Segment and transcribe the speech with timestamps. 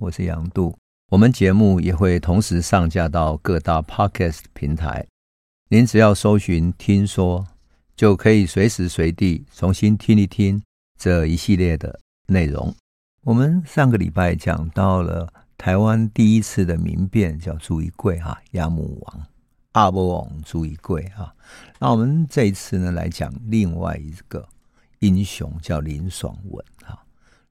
[0.00, 0.74] 我是杨度。
[1.10, 5.06] 我们节目也会同时上架到各大 Podcast 平台，
[5.68, 7.46] 您只要搜寻“听说”，
[7.94, 10.62] 就可以随时随地重新听一听
[10.98, 12.74] 这一系列的内容。
[13.24, 19.26] 我们上个礼拜讲到了台湾第一次的民变，叫朱一贵哈，亚母王
[19.72, 21.34] 阿波王朱一贵哈。
[21.78, 24.48] 那我们这一次呢，来讲另外一个
[25.00, 26.98] 英雄，叫林爽文哈，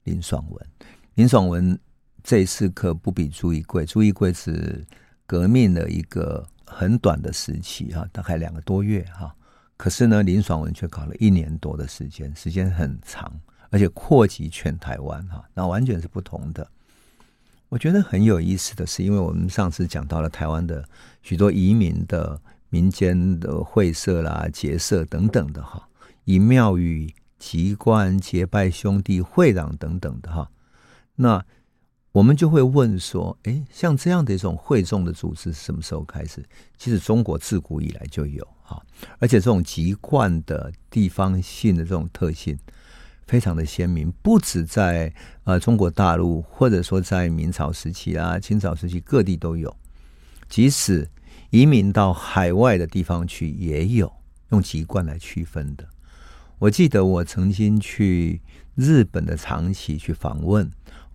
[0.06, 0.68] 林爽文，
[1.14, 1.80] 林爽文。
[2.30, 4.86] 这一次可不比朱一贵，朱一贵是
[5.26, 9.36] 革命的一个很短的时期哈，大概两个多月哈。
[9.76, 13.34] 可是呢，林爽文却搞了一年多的时间，时间很长，
[13.72, 16.70] 而且扩及全台湾哈，那完全是不同的。
[17.68, 20.88] 我觉得很有意思的是，因为我们上次讲到了台湾的
[21.24, 22.40] 许多移民的
[22.70, 25.90] 民间的会社啦、结社等等的哈，
[26.26, 30.52] 以庙宇、籍贯、结拜兄弟、会长等等的哈，
[31.16, 31.44] 那。
[32.12, 36.44] 我们就会问说：“哎，像这样的一种会众的组织是什么时候开始？
[36.76, 38.82] 其实中国自古以来就有哈，
[39.20, 42.58] 而且这种籍贯的地方性的这种特性
[43.28, 49.76] 非常的鲜明，不止在呃中国大陆，或者说在明朝时期啊、清朝时期各地都有，
[50.50, 51.08] 即使
[51.52, 54.12] 移民到海外的地方去也有
[54.50, 55.88] 用籍贯来区分的。
[56.58, 58.42] 我记得我曾经去
[58.74, 60.68] 日本的长崎去访问。”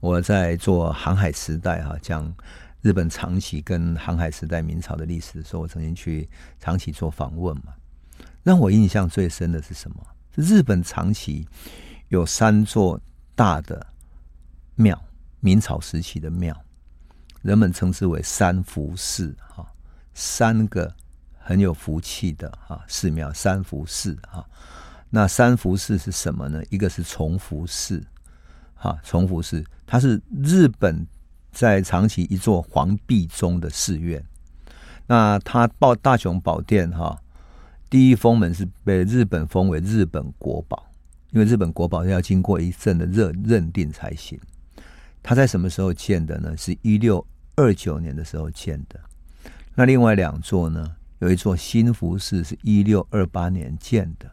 [0.05, 2.31] 我在做航海时代哈，讲
[2.83, 6.29] 日本长崎跟航海时代明朝的历史的时候，我曾经去
[6.61, 7.73] 长崎做访问嘛。
[8.43, 9.97] 让我印象最深的是什么？
[10.35, 11.49] 日本长崎
[12.09, 13.01] 有三座
[13.35, 13.87] 大的
[14.75, 15.03] 庙，
[15.41, 16.55] 明朝时期的庙，
[17.41, 19.67] 人们称之为三福寺哈，
[20.13, 20.95] 三个
[21.39, 24.47] 很有福气的哈寺庙，三福寺哈。
[25.09, 26.63] 那三福寺是什么呢？
[26.69, 28.05] 一个是崇福寺。
[28.85, 31.07] 啊，崇福寺，它是日本
[31.51, 34.23] 在长崎一座皇壁中的寺院。
[35.07, 37.19] 那它报大雄宝殿哈，
[37.89, 40.87] 第一封门是被日本封为日本国宝，
[41.31, 44.39] 因为日本国宝要经过一阵的认认定才行。
[45.23, 46.55] 它在什么时候建的呢？
[46.55, 49.01] 是一六二九年的时候建的。
[49.75, 50.95] 那另外两座呢？
[51.21, 54.31] 有一座新福寺是一六二八年建的，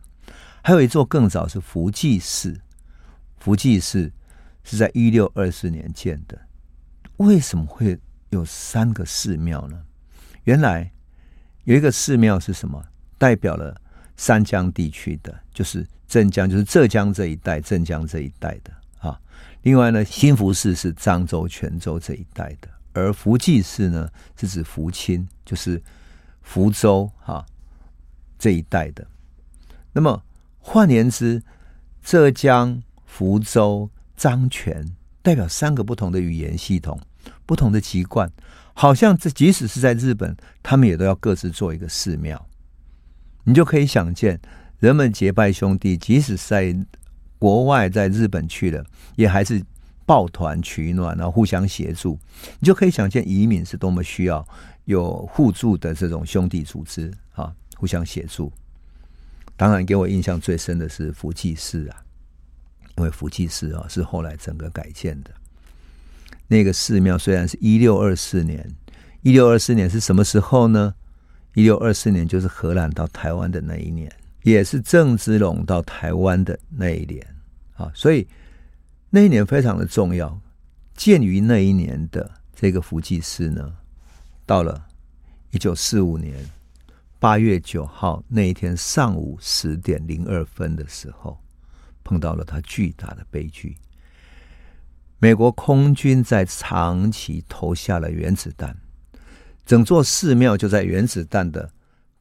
[0.62, 2.59] 还有一座更早是福济寺，
[3.39, 4.12] 福济寺。
[4.63, 6.39] 是在一六二四年建的，
[7.17, 7.99] 为什么会
[8.29, 9.83] 有三个寺庙呢？
[10.44, 10.91] 原来
[11.63, 12.83] 有一个寺庙是什么？
[13.17, 13.79] 代表了
[14.16, 19.19] 三江地区的，就是镇江，就是浙江这一带，镇江这一带的啊。
[19.63, 25.81] 另外呢，新福寺是漳州、泉州这一带的，而福济寺呢是指福清，就是
[26.41, 27.45] 福州哈
[28.39, 29.05] 这一带的。
[29.91, 30.23] 那么
[30.59, 31.41] 换言之，
[32.03, 33.89] 浙江、福州。
[34.21, 34.85] 张权
[35.23, 37.01] 代表三个不同的语言系统，
[37.47, 38.31] 不同的籍贯，
[38.75, 42.47] 好像这即使是在日本，他们也都要各自做一个寺庙。
[43.45, 44.39] 你就可以想见，
[44.77, 46.85] 人们结拜兄弟，即使在
[47.39, 49.59] 国外，在日本去了，也还是
[50.05, 52.19] 抱团取暖，然后互相协助。
[52.59, 54.47] 你就可以想见，移民是多么需要
[54.85, 58.53] 有互助的这种兄弟组织啊，互相协助。
[59.57, 62.03] 当然，给我印象最深的是福济寺啊。
[63.01, 65.31] 因为福济寺啊是后来整个改建的，
[66.47, 68.72] 那个寺庙虽然是一六二四年，
[69.23, 70.94] 一六二四年是什么时候呢？
[71.56, 77.25] 一六二四年就是荷兰到台湾的那一年，也是郑芝龙到台湾的那一年
[77.73, 78.28] 啊，所以
[79.09, 80.39] 那一年非常的重要。
[80.95, 83.73] 鉴于那一年的这个福济寺呢，
[84.45, 84.79] 到了
[85.50, 86.35] 一九四五年
[87.18, 91.35] 八月九号那一天上午十点零二分的时候。
[92.03, 93.75] 碰到了他巨大的悲剧。
[95.19, 98.75] 美国空军在长崎投下了原子弹，
[99.66, 101.72] 整座寺庙就在原子弹的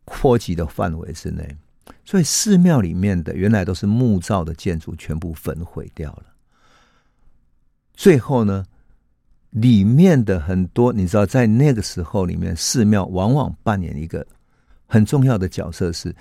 [0.05, 1.57] 波及的范围之内，
[2.05, 6.25] 所以寺庙里面的原来都是木造的建筑全部焚毁掉了。
[7.95, 8.67] 最后呢，
[9.49, 14.27] 里面的很多你知道，在那个时候里面，寺庙往往扮演一个
[14.87, 16.15] 很重要的角色是。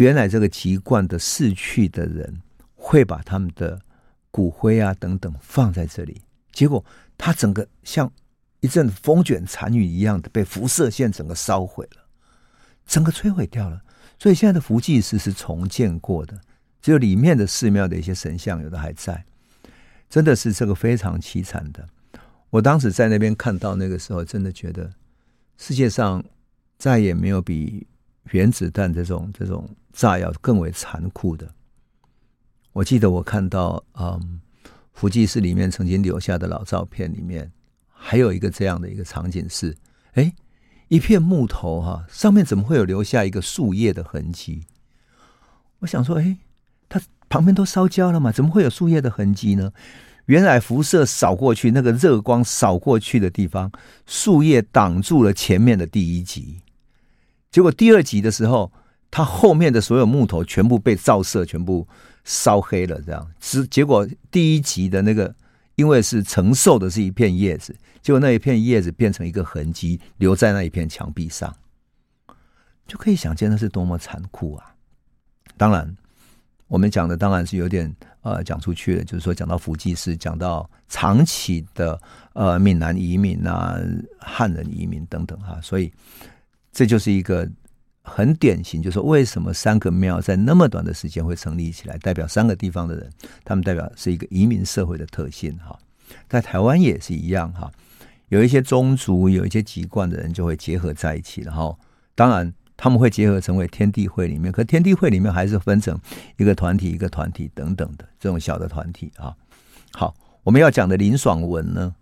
[0.00, 2.40] 原来这个籍贯的逝去的人
[2.74, 3.78] 会把他们的
[4.30, 6.82] 骨灰啊等等放在这里，结果
[7.18, 8.10] 他整个像
[8.60, 12.06] 一阵风卷残云一样的被辐射线整个烧毁了，
[12.86, 13.82] 整个摧毁掉了。
[14.18, 16.40] 所以现在的福济寺是重建过的，
[16.80, 19.26] 只有里面的寺庙的一些神像有的还在，
[20.08, 21.86] 真的是这个非常凄惨的。
[22.48, 24.90] 我当时在那边看到那个时候，真的觉得
[25.58, 26.24] 世界上
[26.78, 27.86] 再也没有比。
[28.32, 31.54] 原子弹这种这种炸药更为残酷的。
[32.72, 34.40] 我记得我看到，嗯，
[34.92, 37.50] 福济寺里面曾经留下的老照片里面，
[37.88, 39.76] 还有一个这样的一个场景是：
[40.12, 40.32] 哎，
[40.88, 44.66] 一片木头哈，上面怎么会有留下一个树叶的痕迹？
[45.80, 46.38] 我想说，哎，
[46.88, 49.72] 它旁边都烧焦了嘛，怎么会有树叶的痕迹呢？
[50.26, 53.72] 原来辐射扫过去，那个热光扫过去的地方，
[54.06, 56.60] 树叶挡住了前面的第一集。
[57.50, 58.70] 结果第二集的时候，
[59.10, 61.86] 它后面的所有木头全部被照射，全部
[62.24, 63.00] 烧黑了。
[63.02, 65.34] 这样，是结果第一集的那个，
[65.74, 71.54] 因为是承受的是一片叶子，结果那一片叶子变成一个痕迹，留在那一片墙壁上，
[72.86, 74.74] 就可以想见那是多么残酷啊！
[75.56, 75.96] 当然。
[76.68, 82.00] 我们讲的当然是有点呃讲出去了，就是说讲到福济寺，讲到长期的
[82.32, 83.76] 呃闽南移民啊、
[84.20, 85.92] 汉人移民等等、啊，所以
[86.70, 87.44] 这就是一个
[88.10, 93.08] 很典型，就是说为什么三个庙在那么短的时间会成立起来，代表三个地方的人，
[93.44, 95.78] 他们代表是一个移民社会的特性哈，
[96.28, 97.70] 在台湾也是一样哈，
[98.28, 101.78] 有一些宗族、有一些籍贯的人就会结合在一起，然后
[102.14, 102.52] 当然。
[102.82, 106.00] 他们会结合成为天地会里面，可天地会里面还是分成
[106.38, 109.36] 一个团体一个团体等等的这种小的团体啊。
[109.92, 111.94] 好，我们要讲的林爽文呢，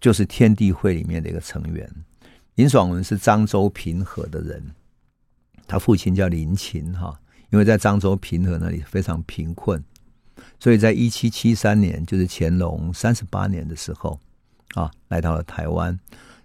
[0.00, 1.88] 就是天地会里面的一个成员。
[2.56, 4.60] 林爽文是漳州平和的人，
[5.70, 7.16] 他父亲叫林琴哈，
[7.50, 9.80] 因为在漳州平和那里非常贫困，
[10.58, 14.18] 所以在一七七三年，就是乾隆三十八年的时候
[14.74, 15.96] 啊，来到了台湾，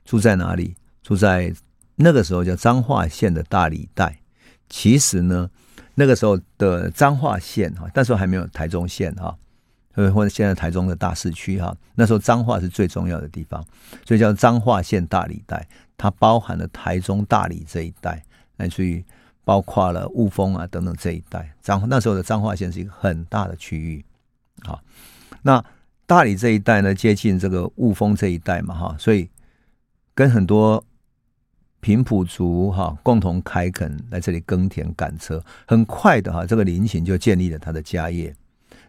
[0.05, 0.75] 住在哪里？
[1.01, 1.51] 住在。
[1.97, 4.19] 那个时候叫彰化县的大理带，
[4.67, 5.49] 其实呢，
[5.93, 9.33] 那个时候的彰化县哈，那时候还没有台中县哈，
[9.93, 13.65] 或者现在台中的大市区哈，那时候彰化是最重要的地方，
[14.05, 18.21] 所以叫彰化县大理带，它包含了台中大理这一带，
[18.57, 19.03] 来自于
[19.43, 21.53] 包括了雾峰啊等等这一带。
[21.61, 24.03] 彰那时候的彰化县是一个很大的区域，
[24.63, 24.81] 好，
[25.41, 25.63] 那
[26.05, 29.29] 大理这一带呢，接近这个雾峰这一带嘛哈，所以
[30.13, 30.83] 跟很多。
[31.81, 38.35] 平埔族哈共同开垦来这里耕田赶车，很快的哈，这个林琴就建立了他的家业。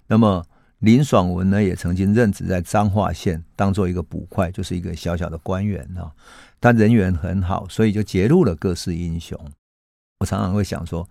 [0.06, 0.42] 那么
[0.78, 6.10] 林爽文呢，也曾经任职在彰化县，当做一个捕快，就是一个小小的官员哈。
[6.60, 9.38] 他人缘很好，所以就结入了各式英雄。
[10.20, 11.08] 我常常会想说，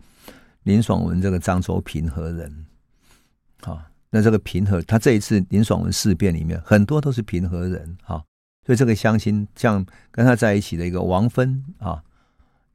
[0.64, 2.66] 林爽文这个漳州平和人，
[3.62, 8.24] 啊，那这个平和，他这一次林爽文事变里面，很多都是平和人哈。
[8.66, 12.02] 所以这个乡亲，像跟他在一起的一个王芬啊，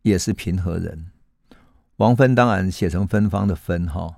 [0.02, 1.06] 也是平和人。
[1.96, 4.16] 王芬当然写成芬芳的芬哈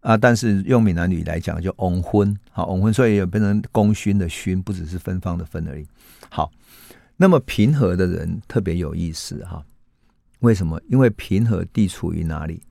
[0.00, 5.86] 啊，但是用闽南语来讲就翁婚好翁婚，所以也变成功勋的勋，不只是芬芳的芬而已。
[6.28, 6.50] 好，
[7.16, 9.64] 那么平和的人特别有意思哈，
[10.40, 10.80] 为什么？
[10.88, 12.62] 因为平和地处于哪里？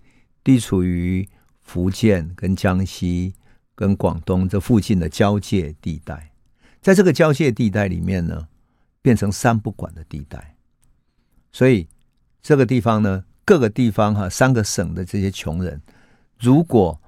[0.44, 1.28] 地处于
[1.64, 3.34] 福建跟江西
[3.74, 6.32] 跟广东这附近的交界地带。
[6.80, 8.48] 在这个交界地带里面呢，
[9.02, 10.56] 变成三不管的地带，
[11.52, 11.88] 所以
[12.44, 15.82] 这个地方呢，各个地方哈，三个省的这些穷人，
[16.40, 17.02] 如果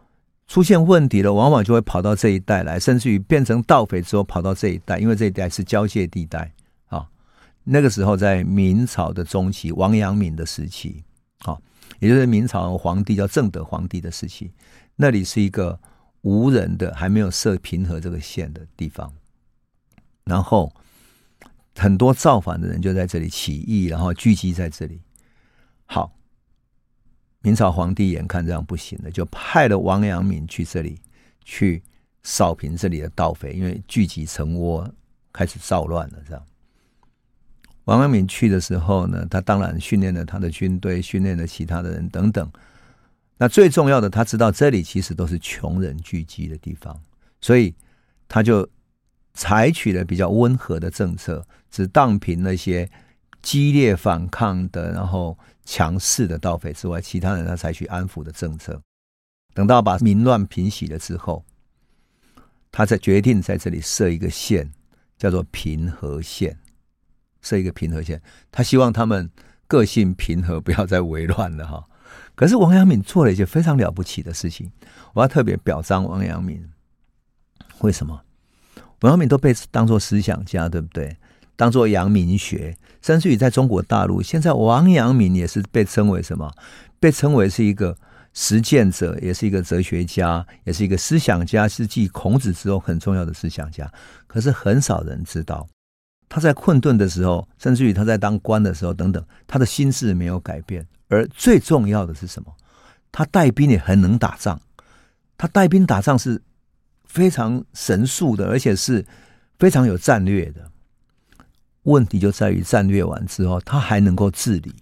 [0.47, 6.51] 出现问题了，往往就会跑到这一带来，甚至于变成盗匪之后跑到这一带，因为这一带是交界地带。
[7.69, 11.03] 那个时候在明朝的中期，王阳明的时期
[11.39, 11.57] 啊，
[11.99, 14.51] 也就是明朝皇帝叫正德皇帝的时期，
[14.95, 15.77] 那里是一个
[16.21, 19.13] 无人的，还没有设平和这个县的地方。
[20.23, 20.73] 然后
[21.75, 25.01] 很多造反的人就在这里起义，然后聚集在这里。
[25.85, 26.13] 好，
[27.41, 31.01] 明朝皇帝眼看这样不行了，就派了王阳明去这里
[31.43, 31.83] 去
[32.23, 34.89] 扫平这里的盗匪，因为聚集成窝，
[35.33, 36.19] 开始造乱了。
[36.25, 36.45] 这样，
[37.87, 42.49] 王阳明去的时候呢，他当然训练了他的军队，训练了其他的人等等。
[43.37, 46.97] 那最重要的，他知道这里其实都是穷人聚集的地方，
[47.41, 47.75] 所以
[48.27, 48.65] 他就。
[49.39, 52.89] 采取了比较温和的政策，只荡平那些
[53.43, 58.81] 激烈反抗的，然后强势的盗匪之外，其他人他采取安抚的政策。
[59.53, 61.45] 等到把民乱平息了之后，
[62.71, 64.67] 他才决定在这里设一个县，
[65.19, 66.57] 叫做平和县，
[67.41, 68.21] 设一个平和线。
[68.51, 69.29] 他希望他们
[69.67, 71.85] 个性平和，不要再为乱了哈。
[72.35, 74.71] 可是王阳明做了一件非常了不起的事情，
[75.13, 76.69] 我要特别表彰王阳明。
[77.79, 78.21] 为什么？
[79.01, 81.17] 王阳明都被当做思想家，对不对？
[81.55, 86.51] 当做阳明学，甚至于在中国大陆，现在王阳明也是被称为什么？
[86.99, 87.97] 被称为是一个
[88.33, 93.91] 实践者，也是一个哲学家，也是一个思想家，是继孔子之后很重要的思想家。
[94.27, 95.67] 可是很少人知道，
[96.29, 100.85] 他在困顿的时候，甚至于他在当官的时候等等，他的心智没有改变。
[101.07, 102.53] 而最重要的是什么？
[103.11, 104.59] 他带兵也很能打仗，
[105.37, 106.41] 他带兵打仗是。
[107.09, 109.03] 非常神速的，而且是
[109.57, 110.69] 非常有战略的。
[111.83, 114.75] 问题就在于战略完之后，他还能够治理。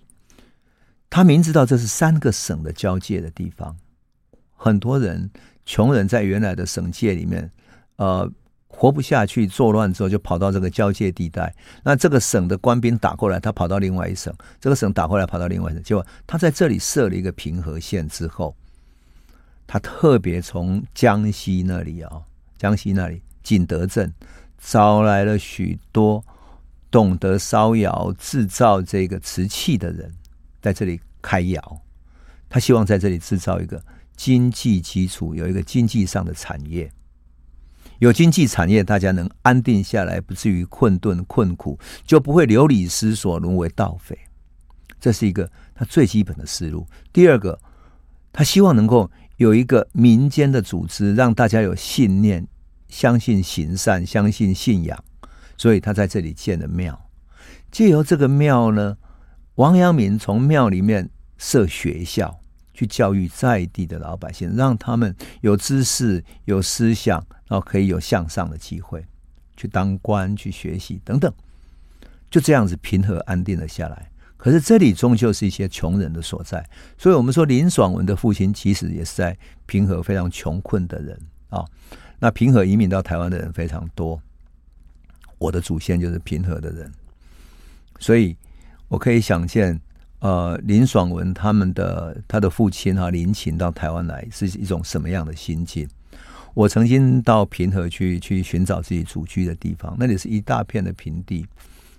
[1.08, 3.78] 他明知道这是三个省的交界的地方，
[4.56, 5.30] 很多人
[5.68, 7.52] 穷人在原来的省界里面，
[7.98, 8.30] 呃，
[8.76, 11.56] 活不下去，作乱之后就跑到这个交界地带。
[11.84, 15.82] 那这个省的官兵打过来，他跑到另外一省；这个省打过来，跑到另外一省。
[15.82, 18.56] 结果他在这里设了一个平和线之后，
[19.66, 22.22] 他特别从江西那里啊，
[22.58, 24.14] 江西那里景德镇
[24.60, 26.24] 招来了许多
[26.92, 30.14] 懂得烧窑制造这个瓷器的人。
[30.62, 31.82] 在这里开窑，
[32.50, 33.82] 他希望在这里制造一个
[34.18, 36.92] 经济基础，有一个经济上的产业。
[38.00, 44.18] 有经济产业，大家能安定下来，不至于困顿困苦，就不会流离失所，沦为盗匪。
[45.00, 46.86] 这是一个他最基本的思路。
[47.14, 47.60] 第二个，
[48.34, 52.48] 他希望能够有一个民间的组织，让大家有信念，
[52.88, 55.04] 相信行善，相信信仰。
[55.58, 57.10] 所以他在这里建了庙，
[57.72, 58.98] 借由这个庙呢。
[59.56, 62.42] 王阳明从庙里面设学校，
[62.76, 67.18] 去教育在地的老百姓，让他们有知识、有思想，
[67.48, 69.04] 然后可以有向上的机会，
[69.56, 71.34] 去当官、去学习等等，
[72.30, 74.12] 就这样子平和安定了下来。
[74.38, 76.64] 可是这里终究是一些穷人的所在，
[76.98, 81.66] 所以我们说林爽文的父亲其实也是在平和非常穷困的人啊。
[82.20, 84.22] 那平和移民到台湾的人非常多，
[85.40, 86.92] 我的祖先就是平和的人，
[88.00, 88.36] 所以。
[88.88, 89.82] 我可以想见，
[90.20, 95.88] 呃，林爽文他们的他的父亲哈林琴到台湾来是一种什么样的心境？
[96.54, 101.46] 我曾经到平和去去寻找自己祖居的地方，那里是一大片的平地，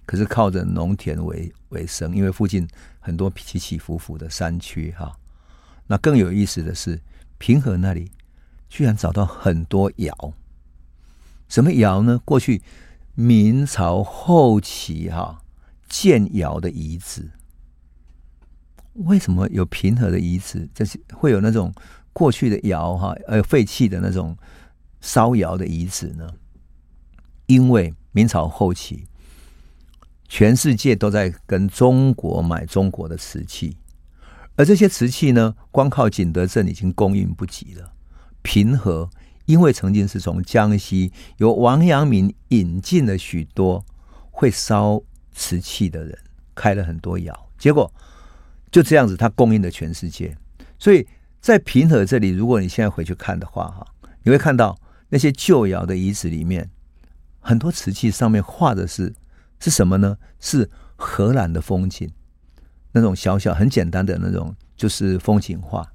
[0.06, 2.66] 可是靠着农田为为生，因为附近
[2.98, 5.14] 很多起起伏伏的山区哈。
[5.86, 7.00] 那更有意思的是，
[7.38, 8.10] 平和那里
[8.68, 10.32] 居然找到很多窑，
[11.48, 12.20] 什么窑呢？
[12.24, 12.62] 过去
[13.14, 15.42] 明朝后期哈。
[15.88, 17.30] 建窑的遗址，
[19.04, 20.68] 为什么有平和的遗址？
[20.74, 21.72] 这是会有那种
[22.12, 24.36] 过去的窑哈，呃，废弃的那种
[25.00, 26.28] 烧窑的遗址呢？
[27.46, 29.06] 因为明朝后期，
[30.28, 33.76] 全世界都在跟中国买中国的瓷器，
[34.56, 37.92] 而这些瓷器呢，光靠景德镇已经供应不及了。
[38.42, 39.08] 平和
[39.44, 43.84] 因为曾经是从江西由王阳明引进了许多
[44.30, 45.02] 会烧。
[45.38, 46.18] 瓷器的人
[46.54, 47.92] 开了很多窑，结果
[48.76, 50.36] 就这样子，它供应了全世界。
[50.78, 51.08] 所以
[51.40, 53.86] 在平和这里，如果你现在回去看的话，哈，
[54.22, 54.78] 你会看到
[55.08, 56.68] 那些旧窑的遗址里面，
[57.40, 59.14] 很多瓷器上面画的是
[59.60, 60.18] 是什么呢？
[60.40, 62.06] 是荷兰的风景，
[62.92, 65.90] 那种小小很简单的那种就是风景画。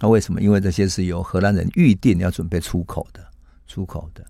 [0.00, 0.40] 那为什么？
[0.40, 3.20] 因为这些是由荷兰人预定要准备出口的，
[3.66, 4.24] 出口的。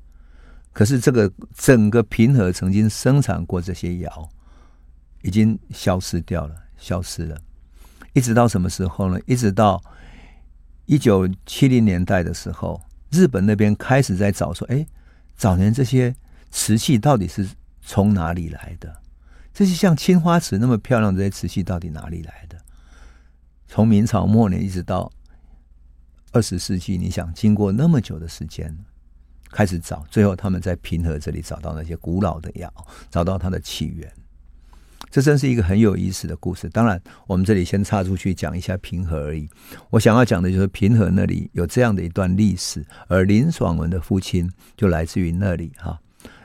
[0.73, 4.31] 可是这个整个平和曾经生产过这些窑，
[5.21, 7.39] 已经消失掉了，消失了。
[8.13, 9.21] 一直到什么时候呢？
[9.27, 9.83] 一直到
[10.87, 14.87] 一九七零年代的时候，日本那边开始在找说：哎，
[15.37, 16.15] 早年这些
[16.51, 17.49] 瓷器到底是
[17.81, 19.01] 从哪里来的？
[19.53, 22.57] 这些像青花瓷那么漂亮这些瓷器到底哪里来的？
[23.67, 25.11] 从明朝末年一直到
[26.33, 28.77] 二十世纪，你想经过那么久的时间。
[29.53, 32.73] 开始找，最后他们在平和这里找到那些古老的窑，
[33.11, 34.09] 找到它的起源。
[35.11, 36.69] 这真是一个很有意思的故事。
[36.69, 39.49] 当然，我们这里先插出去讲一下平和而已。
[39.91, 45.99] 我想要讲的就是平和那里有这样的一段历史，而林爽文的父亲就来自于那里哈。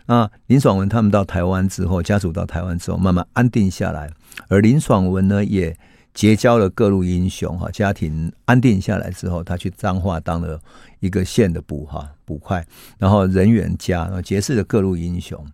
[0.07, 4.11] 那林爽文他们到台湾之后，家族到台湾之后，慢慢安定下来，
[4.47, 5.77] 而林爽文呢也。
[6.15, 10.57] 结交了各路英雄哈，家庭安定下来之后，他去彰化当了
[11.01, 12.65] 一个县的捕哈捕快，
[12.97, 15.45] 然后人缘佳，然后结识了各路英雄。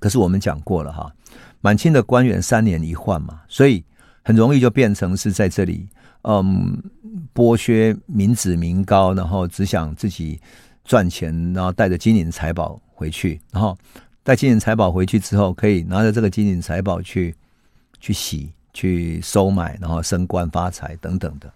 [0.00, 1.10] 可是我们讲过了哈，
[1.64, 3.82] 满清的官员三年一换嘛，所以
[4.22, 5.88] 很容易就变成是在这里，
[6.24, 6.76] 嗯，
[7.32, 10.38] 剥削民脂民膏，然后只想自己
[10.84, 13.74] 赚钱，然后带着金银财宝回去，然后
[14.22, 17.34] 带金银财宝回去之后，可以拿着这个金银财宝去
[17.98, 18.52] 去洗。
[18.76, 21.48] 去收买，然后升官发财等等的。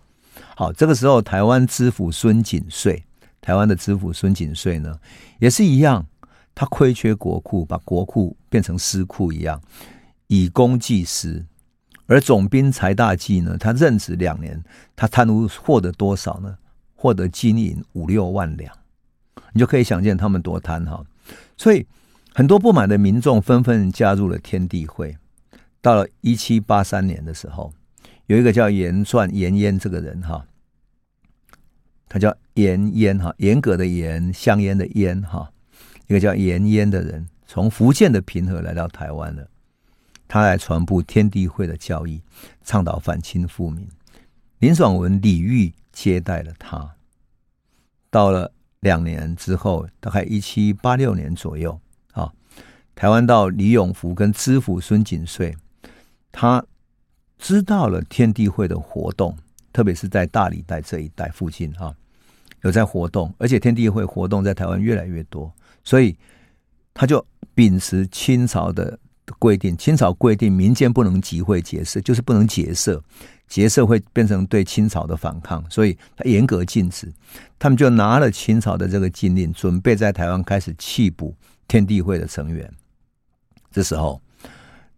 [0.55, 3.03] 好，这个时候台湾知府孙景遂，
[3.41, 4.97] 台湾的知府孙景遂呢，
[5.41, 6.07] 也是一样，
[6.55, 9.61] 他亏缺国库，把国库变成私库一样，
[10.29, 11.45] 以公济私。
[12.07, 14.65] 而总兵柴大济呢，他任职两年，
[14.97, 16.57] 他贪污获得多少呢？
[16.95, 18.75] 获得金银五六万两，
[19.53, 21.05] 你就可以想见他们多贪哈。
[21.57, 21.87] 所以
[22.35, 25.17] 很多不满的民众纷纷加入了天地会。
[25.81, 27.73] 到了一七八三年的时候，
[28.27, 30.45] 有一个叫严传严淹这个人哈，
[32.09, 35.53] 他叫严烟哈，严格的严，香烟的烟哈，
[36.09, 39.47] 一个叫严烟的人，从福建的平和来到台湾了。
[40.29, 42.23] 他来传播天地会的教义，
[42.63, 43.89] 倡导反清复明。
[44.59, 46.95] 林爽文礼遇接待了他。
[48.11, 51.81] 到了两年之后，大概一七八六年左右
[52.13, 52.33] 啊，
[52.95, 55.57] 台湾到李永福跟知府孙景遂，
[56.31, 56.65] 他
[57.39, 59.37] 知道了天地会的活动。
[59.71, 61.95] 特别是在大理带这一带附近哈，
[62.63, 65.53] 有在活动，而且天地会活动在台湾越来越多，
[65.85, 66.17] 所以
[66.93, 68.99] 他就秉持清朝的
[69.39, 73.03] 规定，清朝规定民间不能集会结社，就是不能结社，
[73.47, 77.13] 结社会变成对清朝的反抗，所以他严格禁止。
[77.59, 81.35] 他们就拿了清朝的这个禁令，准备在台湾开始弃捕
[81.67, 82.71] 天地会的成员。
[83.71, 84.21] 这时候，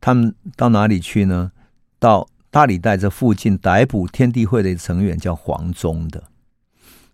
[0.00, 1.50] 他们到哪里去呢？
[1.98, 6.22] 到大理带这附近逮捕天地会的成员叫黄忠的，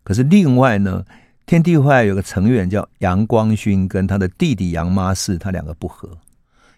[0.05, 1.05] 可是另外呢，
[1.45, 6.09] 天地会有个成员叫杨光勋，跟他的弟弟杨妈氏，他两个不和，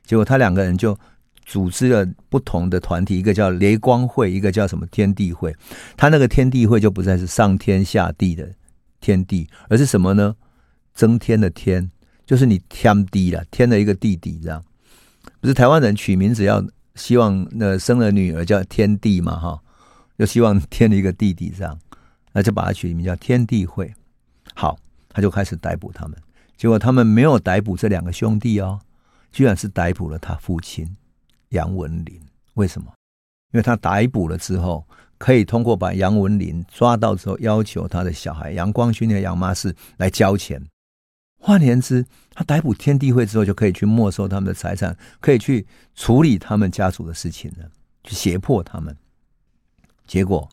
[0.08, 0.98] 结果他两个人就
[1.44, 5.54] 组织了不同的团体，一个叫雷光会，一个叫什么天地会。
[5.98, 8.48] 他那个天地会就不再是上天下地的
[9.00, 10.34] 天地，而是什么呢？
[10.94, 11.90] 增添的天，
[12.24, 14.64] 就是你添地了，添了一个弟弟这样。
[15.40, 16.64] 不是台湾人取名字要。
[16.94, 19.60] 希望那生了女儿叫天地嘛，哈，
[20.18, 21.78] 就希望添了一个弟弟，这样，
[22.32, 23.94] 那就把他取名叫天地会。
[24.52, 24.76] 好，
[25.08, 26.18] 他就开始逮捕他们。
[26.56, 28.80] 结果他们没有逮捕这两个兄弟哦，
[29.30, 30.96] 居然是逮捕了他父亲
[31.50, 32.20] 杨文林。
[32.54, 32.92] 为什么？
[33.52, 40.62] 因为他逮捕了之后，可以通过把杨文林抓到之后，要求他的小孩杨光勋和杨妈是来交钱。
[41.40, 47.70] 换言之，他逮捕天地会之后，就可以去没收他们的财产，可以去处理他们家族的事情了，
[48.04, 48.96] 去胁迫他们。
[50.06, 50.48] 结果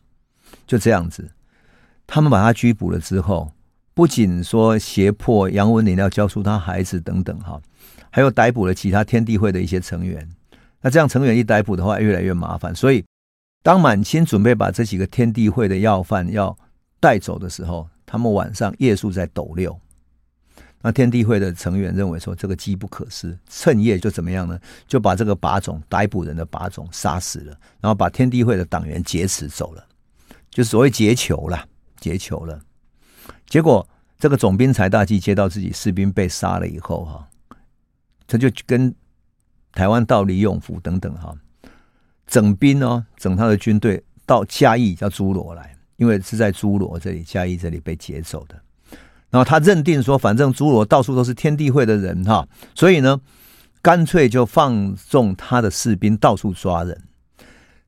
[0.66, 1.32] 就这样子，
[2.06, 3.52] 他们把他拘捕了之后，
[3.94, 7.60] 不仅说胁迫杨文林要交出他孩子等等哈，
[8.16, 10.26] 还有逮捕了其他天地会的一些成员。
[10.80, 12.74] 那这样成员一逮捕的话，越来越麻烦。
[12.74, 13.04] 所以，
[13.62, 16.56] 当满清准备把这几个天地会的要犯要
[16.98, 19.78] 带走的时候，他们晚上夜宿在斗六。
[20.80, 24.58] 那天地会的成员认为说，这个机不可失，趁夜就怎么样呢？
[24.88, 29.86] 就把这个把总逮捕人的把总杀死了，然后把天地会的党员劫持走了，
[30.48, 31.68] 就所谓劫囚了，
[32.00, 32.58] 劫囚了。
[33.46, 33.86] 结果
[34.18, 37.28] 这个总兵才大纪接到自己士兵被杀了以后，哈，
[38.26, 38.94] 他就跟
[39.72, 41.34] 台湾到李永福等等哈，
[42.26, 48.60] 整兵哦，整他的军队到嘉义叫诸罗来，因为是在诸罗这里，嘉义这里被劫走的。
[49.28, 53.20] 然后他认定说，反正诸罗到处都是天地会的人哈，所以呢，
[53.82, 57.02] 干脆就放纵他的士兵到处抓人。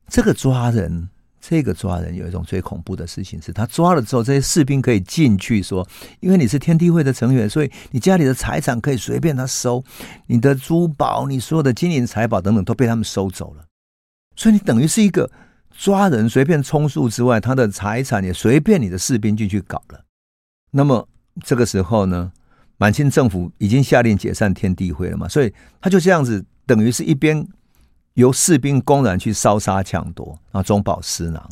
[0.07, 1.09] 这个抓人，
[1.41, 5.87] 这个抓人有一种最恐怖的事情是，他抓了之后，这些士兵可以进去说，
[6.19, 9.83] 因为你是天地会的成员，所以你家里的财产可以随便他收，
[10.27, 13.63] 你的珠宝、你所有的金银财宝等等都被他们收走了。
[14.35, 15.29] 所以你等于是一个
[15.71, 20.03] 抓人随便充数之外，他的财产也随便你的士兵进去搞了。
[20.71, 21.07] 那么。
[21.45, 22.29] 这个时候呢，
[22.75, 27.47] 满清政府已经下令解散天地会了嘛，所以他就这样子，等于是一边
[28.19, 31.49] 由士兵公然去烧杀抢夺，啊中饱私囊，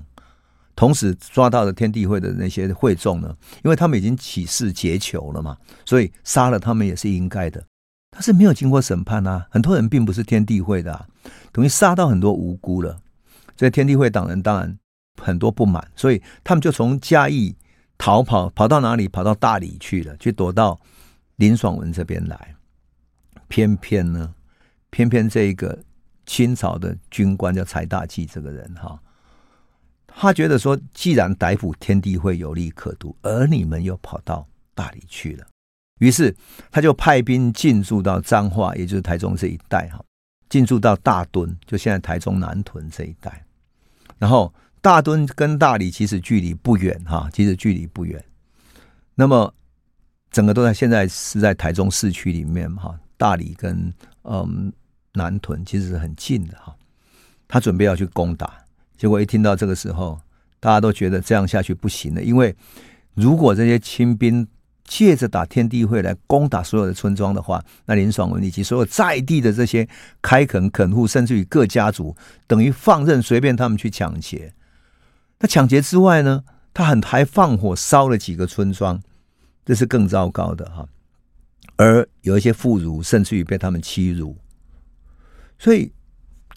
[0.75, 7.63] 同时抓到了天地会的那些会众呢，因为他们已经起事结仇了嘛，所以杀了他们也是应该的。
[8.11, 11.07] 但是没有经过审判啊，很多人并不是天地会的啊，
[11.51, 12.99] 等于杀到很多无辜了。
[13.55, 14.77] 所以天地会党人当然
[15.21, 17.55] 很多不满，所以他们就从嘉义。
[17.99, 19.07] 逃跑跑到哪里？
[19.07, 20.79] 跑到大理去了，去躲到
[21.37, 22.55] 林爽文这边来。
[23.47, 24.35] 偏偏呢，
[24.91, 25.79] 偏偏这一个
[26.27, 29.01] 清朝的军官叫柴大纪这个人哈，
[30.05, 35.47] 他觉得说，既然逮捕天地会有利可图，而你们又跑到大理去了，
[35.97, 36.35] 于是
[36.69, 39.99] 他就派兵进驻到彰化，也就是台中这一带哈，
[40.49, 43.43] 进驻到大墩，就现在台中南屯这一带，
[44.19, 44.53] 然后。
[44.79, 48.23] 大墩跟大理其实距离不远哈，其实距离不远。
[49.15, 49.53] 那么
[50.31, 53.91] 整个都在现在是在台中市区里面哈，大理跟
[54.23, 54.71] 嗯
[55.17, 56.73] 南屯其实是很近的哈。
[57.49, 58.53] 他准备要去攻打，
[58.97, 60.19] 结果一听到这个时候，
[60.59, 62.55] 大家都觉得这样下去不行了，因为
[63.13, 64.47] 如果这些清兵
[64.85, 69.87] 借着打天地会来攻打所有的村庄的话，那林爽文以及所有在地的这些
[70.21, 72.15] 开垦垦户，甚至于各家族，
[72.47, 74.53] 等于放任随便他们去抢劫。
[75.39, 79.01] 那抢劫之外呢，他很还放火烧了几个村庄，
[79.65, 80.87] 这是更糟糕的哈。
[81.75, 84.37] 而有一些妇孺甚至于被他们欺辱，
[85.59, 85.91] 所以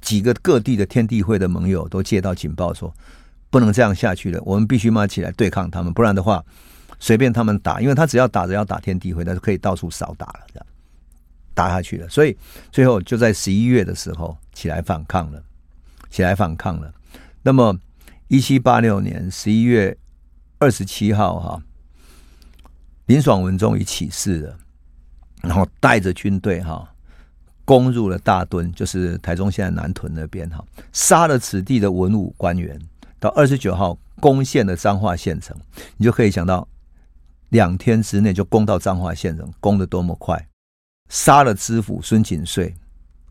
[0.01, 2.93] 几个各地的天地会的盟友都接到警报说，
[3.51, 6.45] 不能这样下去了，我们必须嘛起来对抗他们，不然的话，
[6.99, 10.67] 随便他们打，因为他只要打着要打天地会，他就可以到处扫打了，这样
[11.55, 12.09] 打下去了。
[12.09, 12.37] 所以
[12.71, 15.43] 最后就在十一月的时候起来反抗了，
[16.11, 16.93] 起来反抗了。
[17.43, 17.79] 那么
[18.29, 19.97] 一七八六年十一月
[20.59, 21.63] 二十七号，哈，
[23.07, 24.59] 林爽文终于起事了，
[25.43, 26.87] 然后带着军队，哈。
[27.71, 32.77] 攻入了大墩，就是台中现在南屯那边哈，杀了此地的文武官员。
[33.21, 35.57] 到二十九号攻陷了彰化县城，
[35.97, 36.67] 你就可以想到
[37.51, 40.49] 两天之内就攻到彰化县城，攻得多么快！
[41.11, 42.75] 杀了知府孙景遂，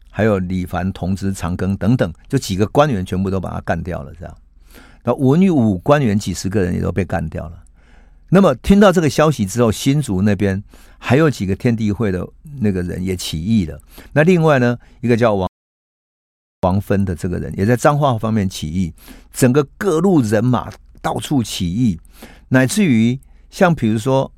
[0.10, 4.14] 还有李凡同知长庚等等，就几个官员全部都把他干掉了。
[4.18, 4.38] 这样，
[5.04, 7.62] 那文武官员几十个人也都被干掉了。
[8.32, 10.64] 那么听到这个消息之后，新竹那边
[11.00, 12.28] 还有几个天地会的
[12.62, 13.82] 那个人也起义了。
[14.14, 15.50] 那另外呢，一个叫王
[16.62, 18.94] 王芬的这个人也在彰化方面起义，
[19.34, 22.00] 整个各路人马到处起义，
[22.50, 24.32] 乃至于像比如说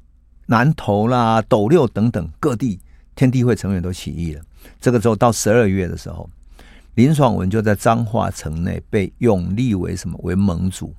[0.45, 2.79] 南投啦、斗六等等各地
[3.13, 4.41] 天地会成员都起义了。
[4.79, 6.29] 这个时候到十二月的时候，
[6.95, 10.17] 林爽文就在彰化城内被拥立为什么？
[10.23, 10.95] 为盟主。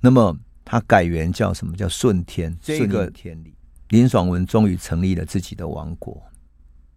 [0.00, 0.36] 那么。
[0.72, 1.76] 他改元叫什么？
[1.76, 2.56] 叫顺天。
[2.62, 3.54] 这个天理，
[3.90, 6.18] 林爽文终于成立了自己的王国。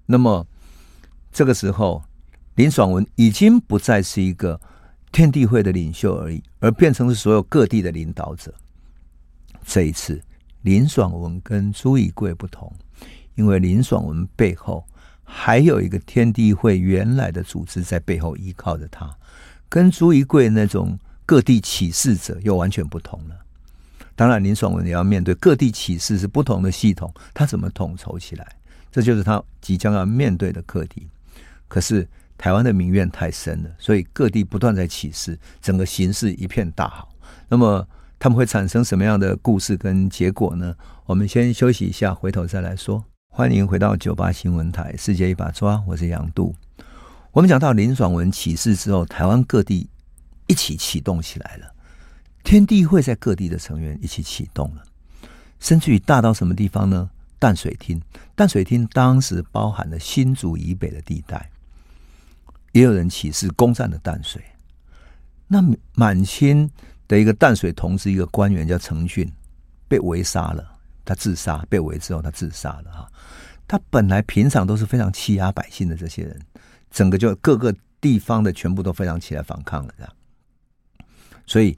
[0.05, 0.47] 那么
[1.29, 2.01] 这个时候，
[2.55, 4.57] 林爽文已经不再是一个
[5.11, 8.53] 天地会的领袖而已，而变成是所有各地的领导者。
[9.65, 10.23] 这一次，
[10.61, 12.73] 林爽文跟朱一贵不同，
[13.35, 14.85] 因为林爽文背后
[15.25, 19.13] 还有一个天地会原来的组织在背后依靠着他，
[19.67, 23.41] 跟朱一贵那种各地起事者又完全不同了。
[24.15, 28.47] 当然，林爽文也要面对各地起事是不同的系统，他怎么统筹起来？
[28.91, 31.07] 这就是他即将要面对的课题。
[31.67, 37.09] 可是台湾的民怨太深了，所以各地不断在起事，整个形势一片大好。
[37.49, 37.85] 那么
[38.17, 40.73] 他们会产生什么样的故事跟结果呢？
[41.05, 43.03] 我们先休息一下，回头再来说。
[43.27, 46.55] 欢迎回到九八新闻台，世界一把抓，我是杨度。
[47.33, 49.89] 我们讲到林爽文起事之后，台湾各地
[50.47, 51.74] 一起启动起来了。
[52.45, 54.83] 天地会在各地的成员一起启动了，
[55.59, 57.09] 甚至于大到什么地方呢？
[57.39, 57.99] 淡水厅，
[58.35, 61.49] 淡水厅当时包含了新竹以北的地带，
[62.71, 64.41] 也有人起事攻占了淡水。
[65.47, 65.59] 那
[65.95, 66.69] 满清
[67.07, 69.29] 的一个淡水同知一个官员叫程俊，
[69.87, 70.65] 被围杀了，
[71.03, 73.07] 他自杀，被围之后他自杀了哈。
[73.67, 76.39] 他本来平常都是非常欺压百姓的这些人，
[76.91, 80.13] 整个就各个地方的全部都非常起来反抗了，这样，
[81.47, 81.75] 所以。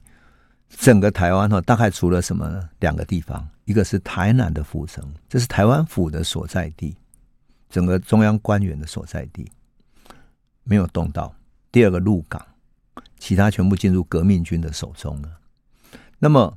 [0.68, 2.68] 整个台湾哈，大概除了什么呢？
[2.80, 6.96] 两个地方，一个是台南的府城，这是台湾府的所在地，
[7.68, 9.50] 整个中央官员的所在地，
[10.64, 11.34] 没有动到。
[11.72, 12.44] 第二个鹿港，
[13.18, 15.28] 其他全部进入革命军的手中了。
[16.18, 16.56] 那么，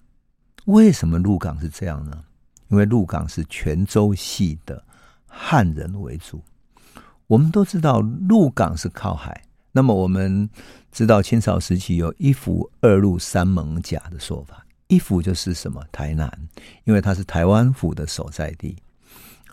[0.65, 2.23] 为什么鹿港是这样呢？
[2.67, 4.81] 因为鹿港是泉州系的
[5.25, 6.41] 汉人为主。
[7.27, 9.41] 我们都知道鹿港是靠海。
[9.71, 10.49] 那么我们
[10.91, 16.29] 知道清朝时期有一府二路三艋甲的说法，一府就是什么台南，
[16.83, 18.75] 因为它是台湾府的所在地；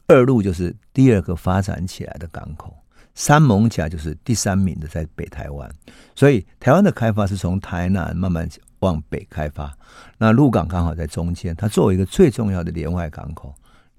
[0.08, 2.70] 二路就是第二个发展起来的港口；
[3.14, 5.70] 三艋甲就是第三名的在北台湾。
[6.14, 8.48] 所以台湾的开发是从台南慢慢
[8.80, 9.72] 往北开发，
[10.18, 13.54] 那鹿港刚好在中间，它作为一个最重要的连外港口。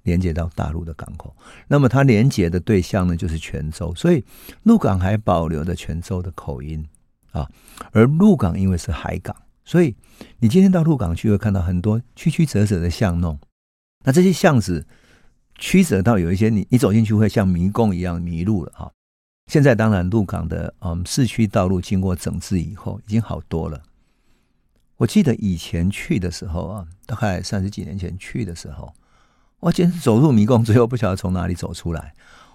[0.10, 1.36] 连接到大陆的港口，
[1.68, 4.26] 那么它连接的对象呢，就是泉州，所以
[4.64, 6.84] 鹿港还保留着泉州的口音
[7.32, 7.48] 啊。
[7.92, 9.96] 而鹿港因为是海港，所以
[10.40, 13.40] 你今天到鹿港去会看到很多曲曲折折的巷弄。
[14.04, 14.88] 那这些巷子
[15.60, 18.92] 曲折到有一些你你走进去会像迷宫一样迷路了哈。
[19.46, 23.80] 现在当然鹿港的嗯市区道路经过整治以后已经好多了。
[24.98, 28.92] 我记得以前去的时候啊，大概三十几年前去的时候。
[29.62, 32.14] 我简直走入迷宫，最后不晓得从哪里走出来。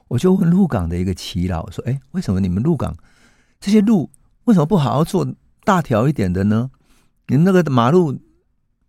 [0.08, 2.96] 我就问鹿港的一个耆老说：“哎，为什么你们鹿港
[3.60, 4.10] 这些路
[4.44, 6.70] 为什么不好好做大条一点的呢？
[7.26, 8.18] 你那个马路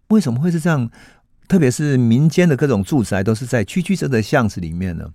[0.10, 0.90] 为什么会是这样？
[1.48, 5.14] 特别是民间的各种住宅都是在曲曲折折巷子里面呢？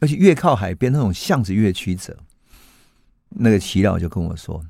[0.00, 2.16] 而且越靠海边，那种巷子越曲折。”
[3.30, 4.64] 那个耆老就跟我说：“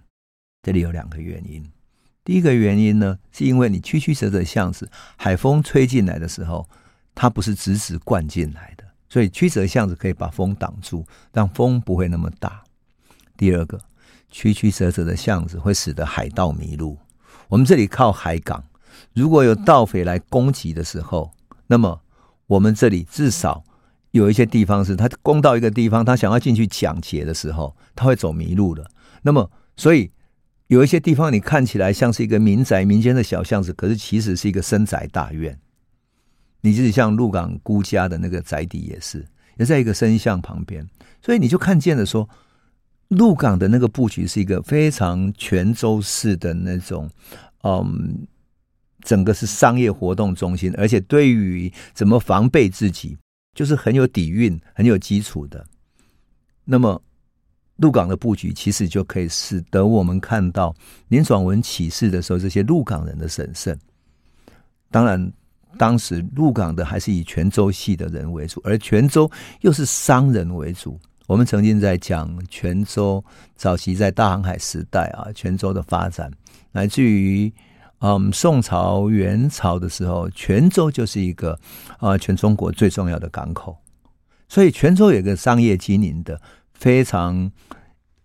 [0.62, 1.70] 这里有两个原因。
[2.24, 6.68] 第一个原因呢，是因为你曲曲折折巷子，海风吹进来的时候。”
[7.14, 12.62] 它不是直直灌进来的，所以曲折巷子可以把风挡住，让风不会那么大。
[13.36, 13.78] 第二个，
[14.30, 16.98] 曲曲折折的巷子会使得海盗迷路。
[17.48, 18.64] 我们这里靠海港，
[19.14, 21.32] 如果有盗匪来攻击的时候，
[21.66, 22.00] 那么
[22.46, 23.62] 我们这里至少
[24.12, 28.90] 有一些地方是他攻到一个地方，他想要进去抢劫的时候，他会走迷路了。
[29.22, 30.10] 那么，所以
[30.68, 35.58] 有一些地方你看起来像是一个民宅、民间的小巷子，可是其实是一个深宅大院。
[36.64, 39.26] 你就是像鹿港辜家的那个宅邸也是，
[39.58, 40.88] 也在一个深巷旁边，
[41.20, 42.28] 所以你就看见了说，
[43.08, 47.10] 鹿港的那个布局是一个非常泉州式的那种，
[47.64, 48.24] 嗯，
[49.00, 53.18] 整个是商业活动中心，而且对于怎么防备自己，
[53.56, 55.66] 就是很有底蕴、很有基础的。
[56.64, 57.02] 那么，
[57.78, 60.72] 鹿港的布局其实就可以使得我们看到
[61.08, 63.76] 林爽文起事的时候，这些鹿港人的神圣。
[64.92, 65.32] 当然。
[65.78, 69.30] 当时入港的还是以泉州系的人为主，而泉州
[69.60, 71.00] 又是商人为主。
[71.26, 73.24] 我们曾经在讲泉州
[73.56, 76.30] 早期在大航海时代啊，泉州的发展，
[76.72, 77.50] 乃至于
[78.00, 81.58] 嗯宋朝、元朝的时候，泉州就是一个
[81.98, 83.76] 啊全中国最重要的港口。
[84.48, 86.38] 所以泉州有一个商业经营的
[86.74, 87.50] 非常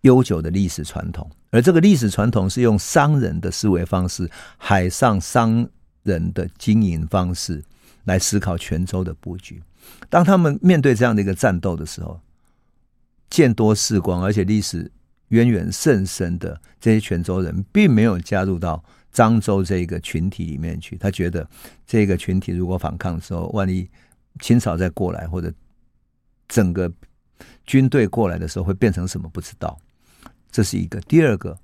[0.01, 5.65] 悠久的历史传统，而这个历史传统是用商人的思维方式，海上商。
[6.07, 7.63] 人的经营方式
[8.05, 9.61] 来思考泉州的布局。
[10.09, 12.19] 当他们面对这样的一个战斗的时候，
[13.29, 14.89] 见多识广，而且历史
[15.29, 20.97] 渊源甚深的这些泉州人，并没有加入到漳州这个群体里面去。
[20.97, 21.47] 他觉得
[21.85, 23.87] 这个群体如果反抗的时候，万一
[24.39, 25.51] 清朝再过来，或者
[26.47, 26.91] 整个
[27.65, 29.29] 军队过来的时候，会变成什么？
[29.29, 29.77] 不知道。
[30.49, 30.99] 这是一个。
[31.01, 31.57] 第二个，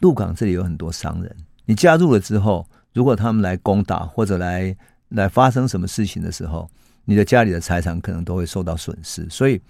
[0.00, 2.66] 鹿港这里有很多商人，你加入了之后。
[2.92, 4.76] 如果他们来攻打或者来
[5.08, 6.70] 来发生什么事情的时候，
[7.04, 9.60] 你的家里的财产可能都会受到损失，所以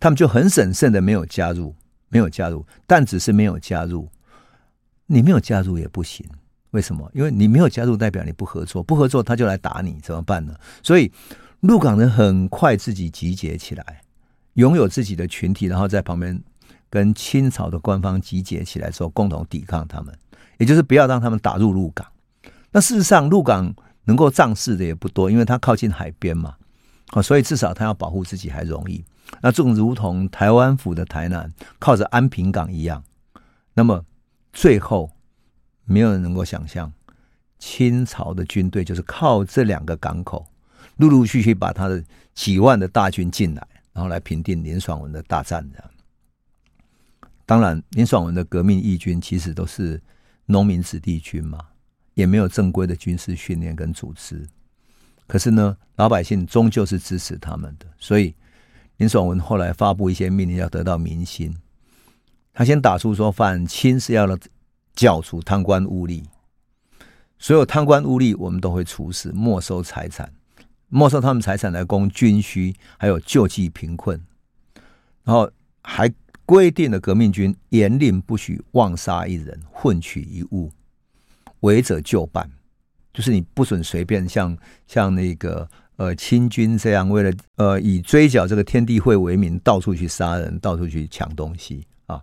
[0.00, 1.74] 他们就很审慎的没有加入，
[2.08, 4.08] 没有加入，但只是没有加入。
[5.06, 6.26] 你没有加入也不行，
[6.70, 7.10] 为什么？
[7.14, 10.54] 因为你没有加入，代表你不合作，不合作他就来打你，怎么办呢？
[10.82, 11.12] 所以
[11.60, 14.00] 鹿港人很快自己集结起来，
[14.54, 16.42] 拥有自己的群体，然后在旁边
[16.88, 20.12] 跟清朝的官方集结起来之后，共同抵抗他们，
[20.56, 22.06] 也就是不要让他们打入鹿港。
[22.74, 26.56] 那事实上，鹿港能够仗势的也不多，因为它靠近海边嘛，
[27.12, 29.04] 啊，所以至少它要保护自己还容易。
[29.40, 33.04] 那正如同台湾府的台南靠着安平港一样，
[33.74, 34.04] 那么
[34.52, 35.08] 最后
[35.84, 36.92] 没有人能够想象，
[37.60, 40.44] 清朝的军队就是靠这两个港口，
[40.96, 42.02] 陆陆续续把他的
[42.34, 45.90] 几万的大军进来，然后来平定林爽文的大战的。
[47.46, 50.02] 当然，林爽文的革命义军其实都是
[50.46, 51.60] 农民子弟军嘛。
[52.14, 54.46] 也没有正规的军事训练跟组织，
[55.26, 57.86] 可是呢，老百姓终究是支持他们的。
[57.98, 58.34] 所以
[58.96, 61.54] 林爽文后来发布一些命令，要得到民心。
[62.52, 64.26] 他先打出说，反清是要
[64.94, 66.22] 剿除贪官污吏，
[67.36, 70.32] 所有贪官污吏我们都会处死，没收财产，
[70.88, 74.24] 没收他们财产来供军需，还有救济贫困。
[75.24, 75.50] 然后
[75.82, 76.08] 还
[76.46, 80.70] 规定了革命军严令不许妄杀一人，混取一物。
[81.64, 82.48] 违者就办，
[83.12, 92.20] 就是你不准随便像像那个呃清军这样，为了呃以追剿这个天地会为名，到处去杀人，到处去抢东西啊。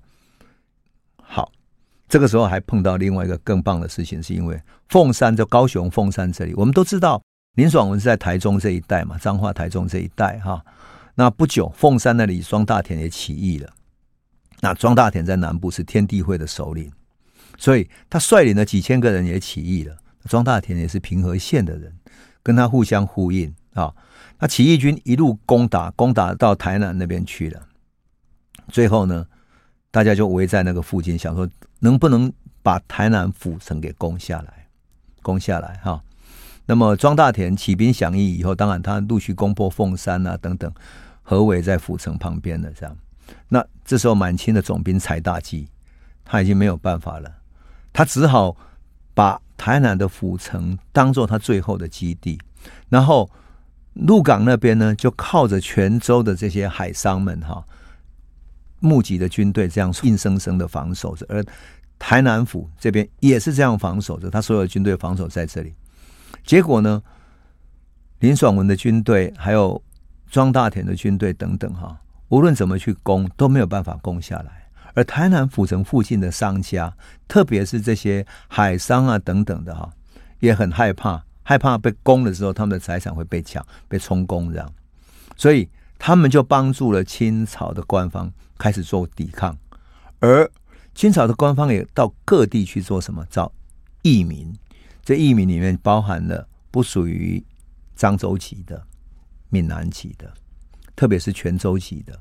[1.18, 1.52] 好，
[2.08, 7.22] 这个时候还碰到另外一个更棒的事情，是因为凤山就高雄凤山这里，我们都知道
[7.56, 10.64] 林爽文是在台中这一带嘛，彰化台中这一带哈。
[11.16, 13.70] 那不久凤山那里庄大田也起义了，
[14.62, 16.92] 那庄大田在南部是天地会的首领。
[17.62, 19.96] 所以他率领了几千个人也起义了。
[20.28, 21.94] 庄大田也是平和县的人，
[22.42, 23.94] 跟他互相呼应啊。
[24.40, 27.68] 那起义军一路攻打，攻打到台南那边去了。
[28.68, 29.28] 最后呢，
[29.92, 31.48] 大家就围在那个附近，想说
[31.82, 34.68] 能不能把台南府城给攻下来，
[35.22, 36.04] 攻下来哈。
[36.66, 40.74] 那么庄大田起兵响应以后，当然他陆续攻破凤山啊等等，
[41.22, 42.98] 合围在府城旁边的这样。
[43.50, 45.68] 那这时候满清的总兵柴大基，
[46.26, 47.32] 他已经没有办法了。
[47.94, 48.56] 他只好
[49.14, 52.40] 把台南的府城当做他最后的基地，
[52.90, 53.30] 然后
[53.94, 57.64] 鹿港那边呢，就靠着泉州的这些海商们哈
[58.80, 61.26] 募集的军队，这样硬生生的防守着。
[61.30, 61.44] 而
[62.00, 65.76] 台南府这边也是这样防守着，他所有的军队防守在这里。
[66.44, 67.04] 结果呢，
[68.20, 69.80] 林爽文的军队还有
[70.30, 72.00] 庄大田的军队等等哈，
[72.30, 74.61] 无论怎么去攻，都没有办法攻下来。
[74.94, 76.96] 而台南府城附近的商家，
[77.28, 79.90] 特别是这些海商啊等等的哈，
[80.40, 84.74] 也很害怕，害怕被攻的时候，他们的财产会被抢、被充公这样，
[85.38, 89.58] 所以他们就帮助了清朝的官方开始做抵抗，
[90.20, 90.50] 而
[90.94, 93.26] 清朝的官方也到各地去做什么？
[93.30, 93.52] 找
[94.02, 94.54] 义民，
[95.04, 97.42] 这义民里面包含了不属于
[97.98, 98.86] 漳州籍的、
[99.50, 100.34] 闽南籍的，
[100.96, 102.20] 特别是泉州籍的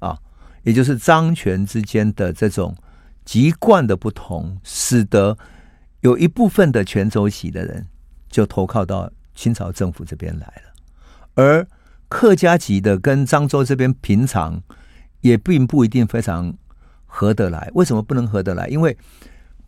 [0.00, 0.18] 啊。
[0.62, 2.76] 也就是漳泉之间的这种
[3.24, 5.36] 籍贯的不同，使得
[6.00, 7.86] 有一部分的泉州籍的人
[8.28, 10.72] 就投靠到清朝政府这边来了，
[11.34, 11.66] 而
[12.08, 14.62] 客家籍的跟漳州这边平常
[15.20, 16.52] 也并不一定非常
[17.06, 17.70] 合得来。
[17.74, 18.66] 为什么不能合得来？
[18.68, 18.96] 因为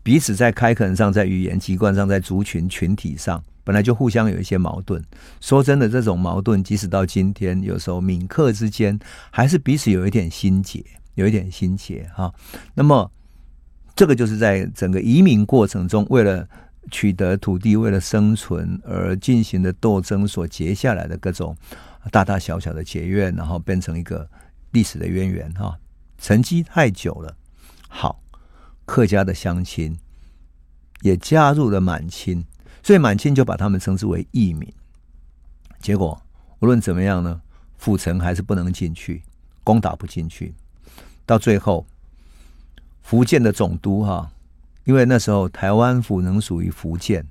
[0.03, 5.03] 彼此在开垦上、在语言籍贯上、在族群群体上，本来就互相有一些矛盾。
[5.41, 8.99] 说真的，这种矛盾即使到今天，有时候闽客之间
[9.31, 12.33] 还是彼此有一点心结，有一点心结哈。
[12.75, 13.11] 那么，
[13.97, 16.47] 这个就是在整个移民过程中，为了
[16.91, 21.57] 取得土地、为了生存而进行的斗争所结下来的各种
[22.11, 24.29] 大大小小的结怨，然后变成一个
[24.73, 25.77] 历史的渊源哈。
[26.19, 27.37] 沉积太久了，
[27.89, 28.21] 好。
[28.87, 29.97] 客家的乡亲
[31.01, 32.45] 也加入了满清，
[32.85, 34.73] 所以满清就把他们称之为义民。
[35.81, 36.21] 结果
[36.61, 37.41] 无论怎么样呢，
[37.79, 39.23] 府城还是不能进去，
[39.65, 40.55] 攻打不进去。
[41.27, 41.87] 到最后，
[43.03, 44.31] 福建的总督哈，
[44.85, 47.27] 因为那时候台湾府能属于福建，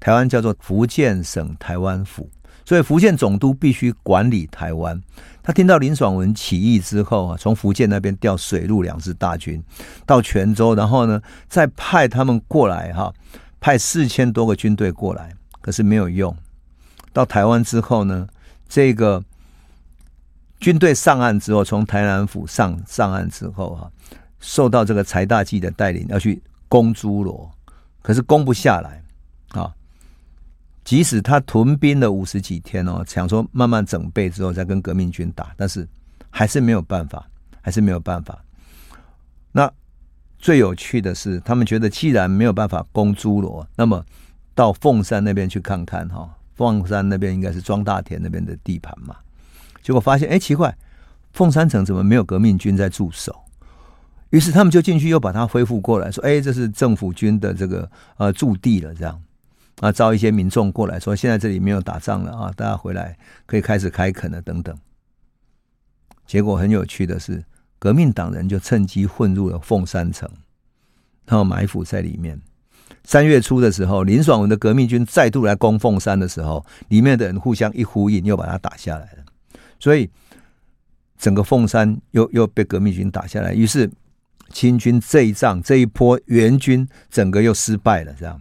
[0.00, 2.28] 台湾叫做福建省台湾府。
[2.66, 4.98] 所以福建总督必须管理台湾。
[5.42, 9.62] 他听到林爽文起义之后啊，从福建那边调水陆两支大军
[10.06, 13.12] 到泉州，然后呢，再派他们过来哈，
[13.64, 16.36] 派四千多个军队过来，可是没有用。
[17.14, 18.28] 到台湾之后呢，
[18.68, 19.24] 这个
[20.60, 23.90] 军队上岸之后，从台南府上上岸之后啊，
[24.38, 27.50] 受到这个柴大基的带领要去攻诸罗，
[28.02, 29.02] 可是攻不下来
[29.58, 29.74] 啊。
[30.84, 35.88] 即使他屯兵了五十几天哦，想说慢慢整备之后再跟革命军打，但是
[36.28, 37.26] 还是没有办法，
[37.62, 38.44] 还是没有办法。
[39.52, 39.72] 那
[40.44, 44.04] 最有趣的是，他们觉得既然没有办法攻诸罗，那么
[44.54, 46.36] 到凤山那边去看看哈。
[46.54, 49.16] 凤山那边应该是庄大田那边的地盘嘛。
[49.82, 50.76] 结果发现，哎，奇怪，
[51.32, 53.34] 凤山城怎么没有革命军在驻守？
[54.28, 59.18] 于是他们就进去又把它恢复过来，说，哎，这是政府军的这个呃驻地了，这样。
[59.80, 64.76] 啊，招一些民众过来说，现在这里没有打仗了啊，大家回来可以开始开垦了等等。
[66.26, 67.42] 结果很有趣的是，
[67.78, 70.28] 革命党人就趁机混入了凤山城，
[71.26, 72.40] 然后埋伏在里面。
[73.02, 79.24] 三月初的时候，林爽文的革命军再度来攻凤山的时候，里面的人互相一呼应，又把他打下来了。
[79.78, 80.08] 所以
[81.18, 83.90] 整个凤山又又被革命军打下来，于是
[84.50, 88.40] 清军这一仗这一波援军整个又失败了，这样。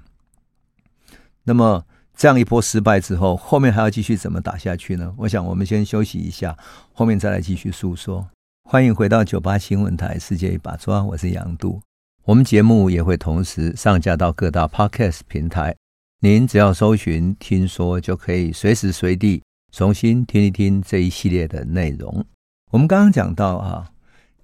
[1.43, 1.83] 那么
[2.15, 5.13] 这样一波失败之后，后面还要继续怎么打下去呢？
[5.17, 6.57] 我想我们先休息一下，
[6.93, 8.29] 后面再来继续诉说。
[8.65, 11.81] 欢迎回到九八新闻台《世界一把抓》，我是杨渡。
[12.23, 15.75] 我们节目也会同时上架到各大 Podcast 平台，
[16.21, 22.25] 您只要搜寻“听说”，就可以随时随地重新听一听这一系列的内容。
[22.71, 23.91] 我们刚刚讲到啊，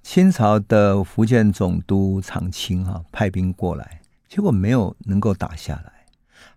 [0.03, 5.91] 清朝的福建总督长钦啊派兵过来，结果没有能够打下来。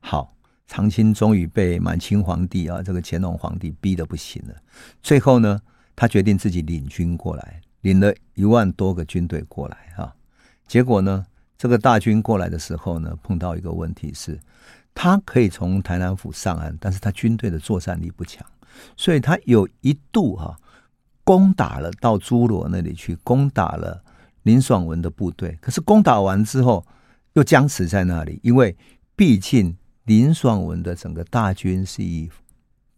[0.01, 0.35] 好，
[0.67, 4.55] 长钦终于被满清皇帝啊，这个乾隆皇帝逼得不行了。
[5.01, 5.61] 最后呢，
[6.03, 10.13] 他决定自己领军过来，领了一万多个军队过来啊。
[10.67, 11.25] 结果呢，
[11.57, 14.37] 这个大军过来的时候呢，碰到一个问题是，
[14.93, 18.45] 他可以从台南府上岸，但是他军队的作战力不强，
[18.97, 20.59] 所以他有一度哈、
[21.23, 24.03] 攻打了到诸罗那里去，攻打了
[24.43, 25.57] 林爽文的部队。
[25.61, 26.85] 可是攻打完之后，
[27.35, 28.77] 又僵持在那里，因为
[29.15, 29.77] 毕竟。
[30.07, 32.29] 林爽文的整个大军是以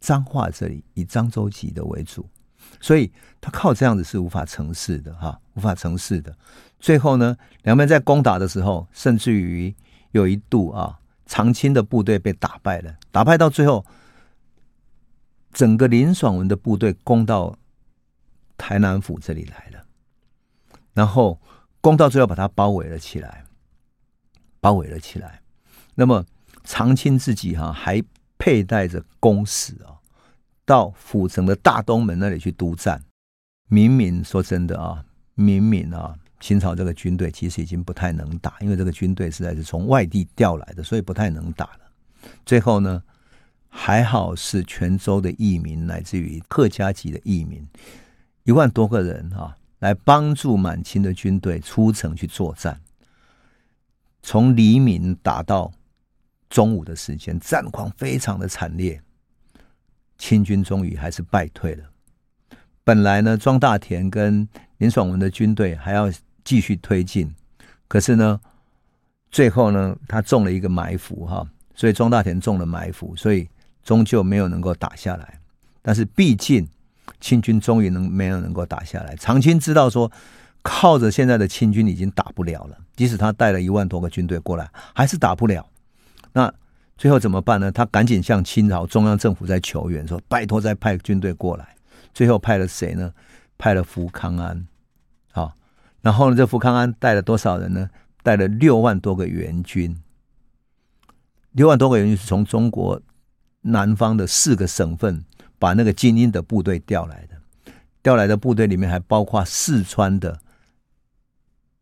[0.00, 2.26] 彰化这里以漳州籍的为主，
[2.80, 6.36] 所以他靠这样子是无法成事的哈，无法成事的。
[6.78, 9.74] 最后呢，两边在攻打的时候，甚至于
[10.12, 13.84] 有一度啊，长清的部队被打败了，打败到最后，
[15.52, 17.56] 整个林爽文的部队攻到
[18.56, 19.84] 台南府这里来了，
[20.92, 21.40] 然后
[21.80, 23.44] 攻到最后把他包围了起来，
[24.60, 25.40] 包围了起来，
[25.94, 26.24] 那么。
[26.66, 28.02] 长清自己哈还
[28.38, 29.93] 佩戴着弓矢啊，
[30.64, 33.02] 到府城的大东门那里去督战。
[33.68, 41.80] 明明说真的啊，明明啊，清朝这个军队其实已经不太能打，因为这个军队实在是从外地调来的，所以不太能打了。
[42.46, 43.02] 最后呢，
[43.68, 47.66] 还好是泉州的义民，乃至于客家籍的义民，
[48.44, 52.80] 一万多个人啊，来帮助满清的军队出城去作战，
[54.22, 55.72] 从黎明打到。
[56.50, 59.02] 中午的时间，战况非常的惨烈，
[60.24, 61.84] 清军终于还是败退了。
[62.82, 64.48] 本来呢，庄大田跟
[64.78, 66.10] 林爽文的军队还要
[66.42, 67.30] 继续推进，
[67.88, 68.40] 可是呢，
[69.30, 73.46] 最后呢，他中了一个埋伏哈，所以庄大田中了埋伏，所以
[73.82, 75.38] 终究没有能够打下来。
[75.82, 76.66] 但是毕竟
[77.20, 80.10] 清军终于能没有能够打下来，长清知道说
[80.62, 85.68] 靠着现在的清军已经打不了了，即使他带了一万多个军队过来，还是打不了。
[86.32, 86.50] 那
[86.96, 87.72] 最后怎么办呢？
[87.72, 91.76] 他赶紧向清朝中央政府在求援，说拜托再派军队过来。
[92.12, 93.12] 最后派了谁呢？
[93.58, 94.66] 派了福康安。
[95.32, 95.52] 好，
[96.02, 97.90] 然后呢，这福康安带了多少人呢？
[98.22, 100.00] 带了六万多个援军。
[101.52, 103.00] 六万多个援军是从中国
[103.62, 105.24] 南方的四个省份
[105.58, 107.36] 把那个精英的部队调来的。
[108.02, 110.38] 调来的部队里面还包括四川的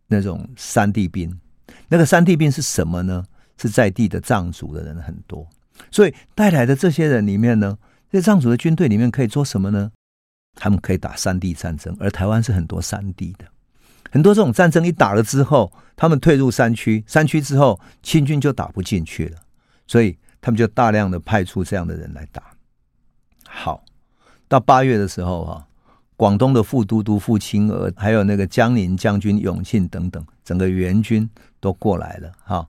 [0.07, 1.39] 那种山地兵。
[1.89, 3.25] 那个山地兵是什么呢？
[3.59, 5.49] 是在地的藏族的人很多，
[5.91, 7.79] 所以带来的这些人里面呢，
[8.11, 9.91] 这藏族的军队里面可以做什么呢？
[10.55, 13.47] 他们可以打山地战争，而台湾是很多山地的，
[14.11, 19.39] 很多这种战争一打了之后，他们退入山区，山区之后清军就打不进去了，
[19.87, 22.43] 所以他们就大量的派出这样的人来打。
[23.49, 23.85] 好，
[24.49, 25.67] 到八月的时候哈，
[26.17, 31.29] 广东的副都督傅清娥，还有那个江宁将军永庆等等，整个援军
[31.61, 32.67] 都过来了哈。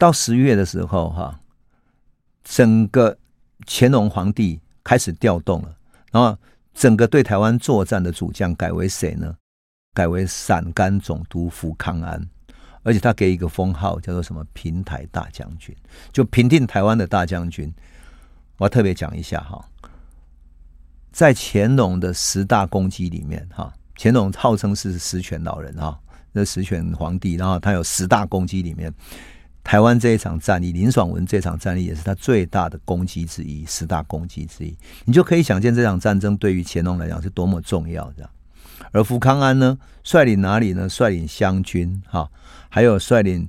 [0.00, 1.38] 到十月的时候哈，
[2.42, 3.16] 整个
[3.64, 5.76] 乾隆皇帝开始调动了，
[6.10, 6.36] 然后。
[6.72, 9.34] 整个对台湾作战的主将改为谁呢？
[9.92, 12.24] 改为陕甘总督福康安，
[12.84, 15.76] 而且他给一个封号叫做什么“平台大将军”，
[16.12, 17.70] 就平定台湾的大将军。
[18.56, 19.62] 我要特别讲一下哈，
[21.10, 26.00] 在乾隆的十大功绩里面哈，乾隆号称是十全老人哈，
[26.32, 28.94] 那十全皇帝，然后他有十大功绩里面。
[29.62, 34.76] 台湾这一场战役，林爽文这场战役也是他最大的攻击之一，十大攻击之一。
[35.04, 38.30] 你就可以想见这场战争对于乾隆来讲是多么重要，这样。
[38.92, 40.88] 而福康安呢，率领哪里呢？
[40.88, 42.28] 率领湘军，哈，
[42.68, 43.48] 还有率领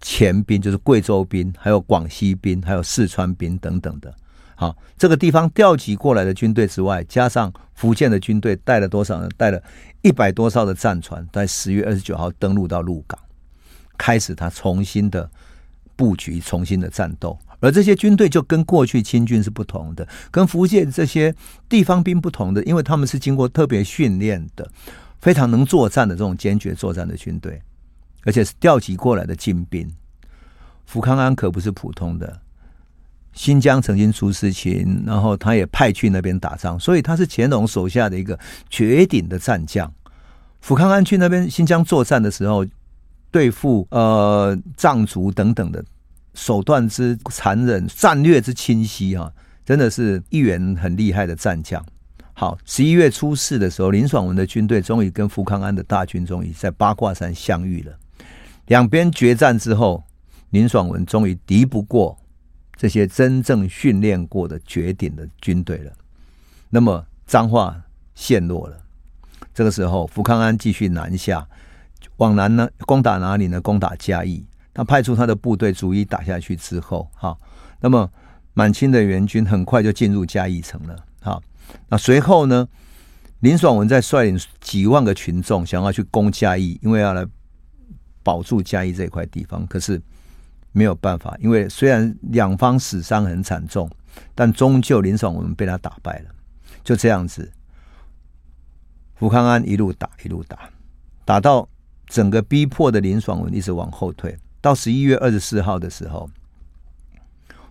[0.00, 4.14] 黔兵，就是贵州兵，还有广西兵，还有四川兵等等的。
[4.54, 9.28] 好，这个地方调集过来的军队之外，加上福建的军队带了多少呢？
[9.36, 9.60] 带了
[10.02, 13.18] 一百多艘的战船，在十月二十九号登陆到鹿港。
[13.96, 15.30] 开始他重新的
[15.96, 21.32] 布局，重新的战斗，而这些军队就跟过去清军是不同的，跟福建这些
[21.68, 24.68] 地方兵不同的，因为他们是经过特别训练的，
[25.20, 27.62] 非常能作战的这种坚决作战的军队，
[28.24, 29.88] 而且是调集过来的精兵。
[30.84, 32.40] 福康安可不是普通的，
[33.32, 38.36] 新疆曾经出事情，然后他也派去那边打仗，所以他是乾隆手下的一个
[38.68, 39.90] 绝顶的战将。
[40.60, 42.66] 福康安去那边新疆作战的时候。
[43.34, 45.84] 对付呃藏族等等的
[46.34, 49.28] 手段之残忍，战略之清晰啊，
[49.64, 51.84] 真的是一员很厉害的战将。
[52.32, 57.92] 好，十一月初四的时候，林爽文的军队终于跟福康安的大军终于在八卦山相遇了。
[58.66, 60.04] 两边决战之后，
[60.50, 62.16] 林爽文终于敌不过
[62.76, 65.90] 这些真正训练过的绝顶的军队了。
[66.70, 67.82] 那么彰化
[68.14, 68.76] 陷落了。
[69.52, 71.44] 这个时候，福康安继续南下。
[72.16, 73.60] 往南呢，攻打哪里呢？
[73.60, 74.46] 攻打嘉义。
[74.72, 77.36] 他派出他的部队逐一打下去之后，哈，
[77.80, 78.10] 那么
[78.54, 80.96] 满清的援军很快就进入嘉义城了。
[81.20, 81.40] 哈，
[81.88, 82.66] 那随后呢，
[83.38, 87.24] 林爽文在率领几万个群众想要去攻嘉义，因为要来
[88.24, 89.64] 保住嘉义这块地方。
[89.68, 90.02] 可是
[90.72, 93.88] 没有办法，因为虽然两方死伤很惨重，
[94.34, 96.30] 但终究林爽文被他打败了。
[96.82, 97.52] 就这样子，
[99.14, 100.68] 福康安一路打一路打，
[101.24, 101.68] 打到。
[102.06, 106.28] 整个逼迫的林爽文一直往后退，到十一月二十四号的时候，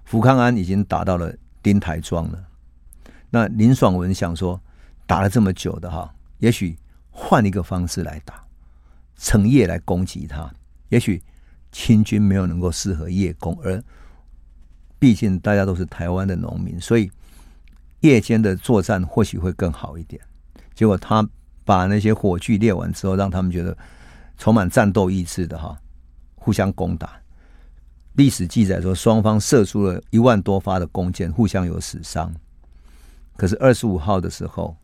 [0.03, 2.43] 福康安已经打到了丁台庄了。
[3.29, 4.59] 那林爽文想说，
[5.05, 6.77] 打了这么久的哈，也许
[7.11, 8.43] 换一个方式来打，
[9.15, 10.51] 趁夜来攻击他。
[10.89, 11.21] 也许
[11.71, 13.81] 清军没有能够适合夜攻，而
[14.99, 17.09] 毕竟大家都是台湾的农民，所以
[18.01, 20.21] 夜间的作战或许会更好一点。
[20.73, 21.27] 结果他
[21.63, 23.77] 把那些火炬列完之后，让他们觉得。
[24.37, 25.77] 充满战斗意志的哈，
[26.35, 27.19] 互相攻打。
[28.13, 32.31] 历史记载说，双方射出了一万多发的弓箭，互相有死伤。
[33.35, 34.77] 可是二十五号的时候，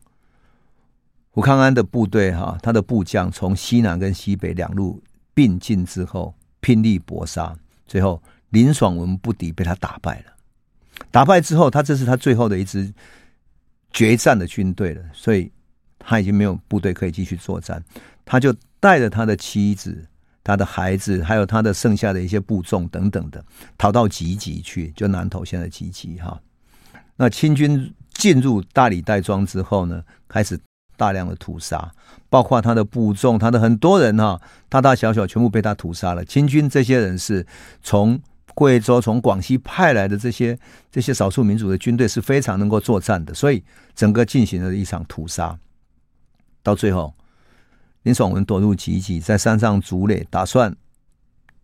[1.32, 8.20] 福康安的部队哈，他的部将从西南跟西北两路并进之后，拼力搏杀，最后
[8.50, 10.34] 林爽文不敌，被他打败了。
[11.12, 12.92] 打败之后，他这是他最后的一支
[13.92, 15.52] 决战的军队了，所以
[16.00, 17.84] 他已经没有部队可以继续作战，
[18.26, 18.56] 他就。
[18.80, 20.08] 带着他的妻子、
[20.44, 23.44] 他的孩子，还有他的剩下的一些部众等等的，
[23.78, 26.40] 逃到集集去，就南投县的集集哈。
[27.18, 30.58] 那清军进入大理代庄之后呢，开始
[30.96, 31.92] 大量的屠杀，
[32.30, 36.24] 包括他的部众，他的很多人哈，大大小小全部被他屠杀了。
[36.24, 37.46] 清军这些人是
[37.84, 38.20] 从
[38.56, 40.58] 贵州、从广西派来的这些
[40.90, 43.62] 这些少数民族的军队是非常能够作战的，所以
[43.94, 45.58] 整个进行了一场屠杀，
[46.64, 47.14] 到最后。
[48.04, 50.76] 林爽文躲入集集，在山上筑垒，打算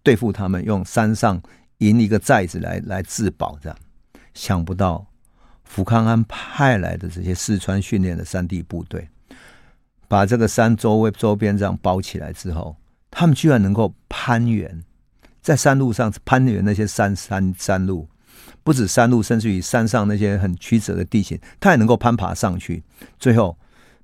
[0.03, 1.41] 对付他们，用山上
[1.77, 3.57] 营一个寨子来来自保。
[3.61, 3.77] 这样，
[4.33, 5.07] 想不到
[5.63, 9.07] 福康安派来的这些四川训练的山地部队，
[10.07, 12.75] 把这个山周围周边这样包起来之后，
[13.09, 14.83] 他们居然能够攀援，
[15.41, 18.09] 在山路上攀援那些山山山路，
[18.61, 22.83] 不止山路，甚至于山上那些很曲折的地形，他也能够攀爬上去，
[23.17, 23.57] 最后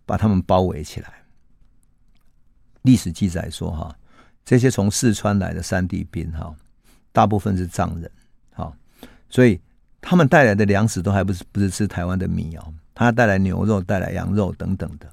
[0.06, 1.21] 把他们包围起来。
[2.84, 3.96] 历史记载说，哈，
[4.44, 6.54] 这些从四川来的山地兵，哈，
[7.12, 8.10] 大部分是藏人，
[8.54, 8.72] 哈，
[9.30, 9.60] 所以
[10.02, 15.08] 他们带来的粮食都还不是不是吃台湾的米哦，他带来牛肉、带来羊肉等等的，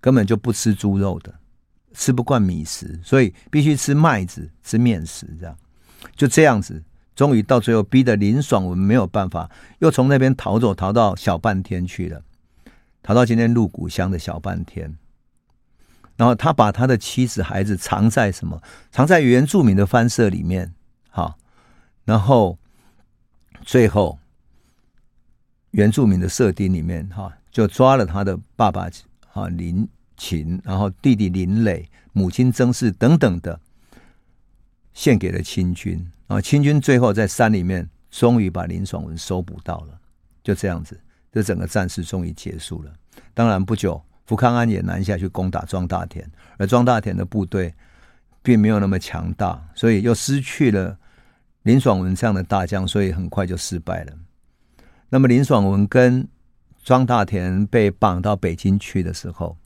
[0.00, 1.34] 根本就不吃猪肉的，
[1.92, 5.56] 吃不惯米食，所以必须吃麦子、吃面食，这样。
[6.16, 6.82] 就这样子，
[7.14, 12.22] 终于到最后逼得林爽文没有办法，又从那边逃走，逃到小半天去了，
[13.02, 14.96] 逃到今天鹿谷乡的小半天。
[16.16, 18.62] 然后他把他的妻子孩子藏在什么？
[18.92, 20.72] 藏在原住民的番舍里面，
[21.10, 21.34] 哈。
[22.04, 22.56] 然后
[23.62, 24.18] 最后
[25.72, 28.88] 原住民的社丁里面，哈，就抓了他的爸爸，
[29.26, 33.58] 哈林琴，然后弟弟林磊，母亲曾氏等等的，
[34.92, 36.06] 献给了清军。
[36.28, 39.98] 啊清军最后在山里面，终于把林爽文收捕到了。
[40.44, 41.00] 就这样子，
[41.32, 42.92] 这整个战事终于结束了。
[43.34, 44.00] 当然不久。
[44.26, 47.74] 福康安也南下去攻打庄大田，而庄大田的部队
[48.42, 50.98] 并没有那么强大，所以又失去了
[51.64, 54.12] 林爽文这样的大将，所以很快就失败了。
[55.10, 56.26] 那么林爽文跟
[56.82, 59.58] 庄大田被绑到北京去的时候，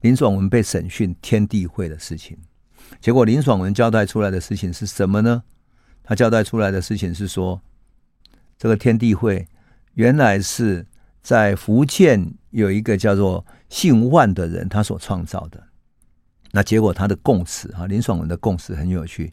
[0.00, 2.38] 林爽文被审讯天地会的事情，
[3.00, 5.42] 结果林爽文交代出来的事情是什么呢？
[6.02, 7.60] 他交代出来的事情是说，
[8.56, 9.46] 这个天地会
[9.92, 10.86] 原来是
[11.22, 13.44] 在福建有一个叫做。
[13.70, 15.62] 姓万的人，他所创造的，
[16.50, 19.32] 那结果他的供词啊，林爽文的供词很有趣，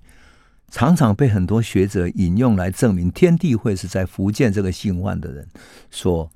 [0.70, 5.48] 常常被很多学者引用来证明天地会是在福建这个姓万的人
[5.90, 6.32] 所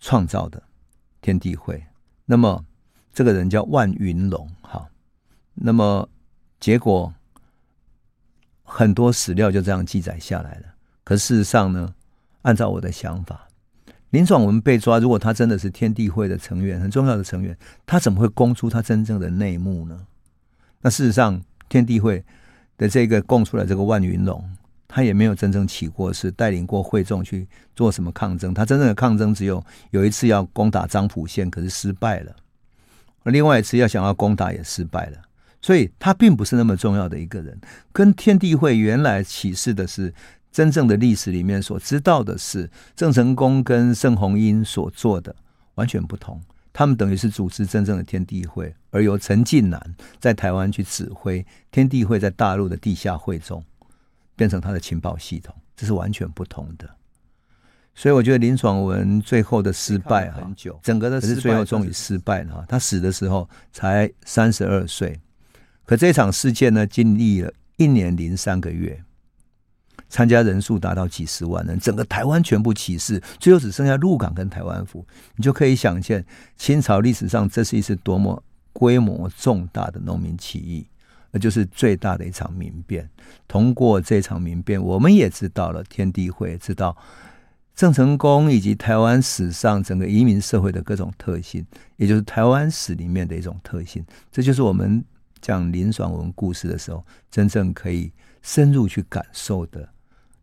[0.00, 0.62] 创造的
[1.20, 1.84] 天地会。
[2.24, 2.64] 那么
[3.12, 4.88] 这个人叫万云龙，哈，
[5.52, 6.08] 那么
[6.58, 7.12] 结果
[8.62, 10.74] 很多史料就这样记载下来了。
[11.04, 11.94] 可事实上呢，
[12.40, 13.43] 按照我的想法。
[14.14, 20.06] 林爽文被抓，如果他真的是天地会的成员，很重要的成员，他怎么会供出他真正的内幕呢？
[20.82, 22.24] 那事实上，天地会
[22.78, 24.48] 的这个供出来这个万云龙，
[24.86, 28.54] 他也没有真正起过事，带领过会众去做什么抗争。
[28.54, 29.60] 他真正的抗争只有
[29.90, 32.30] 有一次要攻打漳浦县，可是失败了；
[33.24, 35.18] 而另外一次要想要攻打也失败了。
[35.60, 37.60] 所以，他并不是那么重要的一个人。
[37.92, 40.14] 跟天地会原来启示的是。
[40.54, 45.34] 真正的历史里面所知道的是，郑成功跟盛红英所做的
[45.74, 46.40] 完全不同。
[46.72, 53.64] 他们等于是组织真正的天地会，而由陈近南在台湾去指挥天地会在大陆的地下会中，
[54.36, 56.88] 变成他的情报系统，这是完全不同的。
[57.96, 62.64] 所以我觉得林爽文最后的失败很久，整个的是最后终于失败了。
[62.68, 65.20] 他死的时候才三十二岁，
[65.84, 69.02] 可这场事件呢，经历了一年零三个月。
[70.14, 75.04] 参加人数达到几十万人，整个台湾全部起事，最后只剩下鹿港跟台湾府，
[75.34, 76.24] 你就可以想见
[76.56, 78.40] 清朝历史上这是一次多么
[78.72, 80.86] 规模重大的农民起义，
[81.32, 83.10] 那就是最大的一场民变。
[83.48, 86.96] 通过这场民变，我们也知道了天地会，知道
[87.74, 94.06] 郑成功以及台湾史上整个移民社会的各种特性，也就是台湾史里面的一种特性。
[94.30, 95.04] 这就是我们
[95.40, 98.12] 讲林爽文故事的时候，真正可以
[98.42, 99.88] 深入去感受的。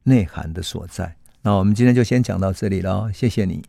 [0.04, 1.16] 内涵的所在。
[1.44, 3.64] 那我们今天就先讲到这里了，谢谢你。